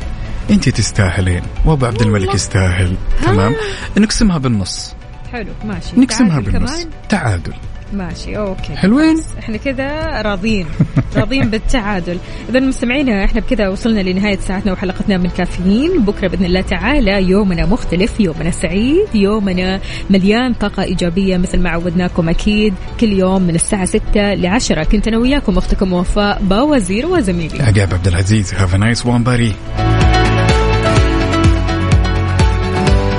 [0.51, 1.43] انت تستاهلين.
[1.65, 2.97] وابو عبد الملك يستاهل.
[3.25, 3.55] تمام؟
[3.99, 4.95] نقسمها بالنص.
[5.33, 6.01] حلو ماشي.
[6.01, 6.71] نقسمها بالنص.
[6.71, 7.53] كمان؟ تعادل.
[7.93, 8.77] ماشي أوكي.
[8.77, 10.67] حلوين؟ إحنا كذا راضين.
[11.17, 12.19] راضين بالتعادل.
[12.49, 16.05] اذا مستمعينا إحنا بكذا وصلنا لنهاية ساعتنا وحلقتنا من كافيين.
[16.05, 19.81] بكرة بإذن الله تعالى يومنا مختلف يومنا سعيد يومنا
[20.11, 21.37] مليان طاقة إيجابية.
[21.37, 25.93] مثل ما عودناكم أكيد كل يوم من الساعة 6 ل 10 كنت أنا وياكم أختكم
[25.93, 27.63] وفاء باوزير وزميلي.
[27.63, 28.55] عقاب عبد العزيز.
[28.55, 29.55] هاف نايس وان باري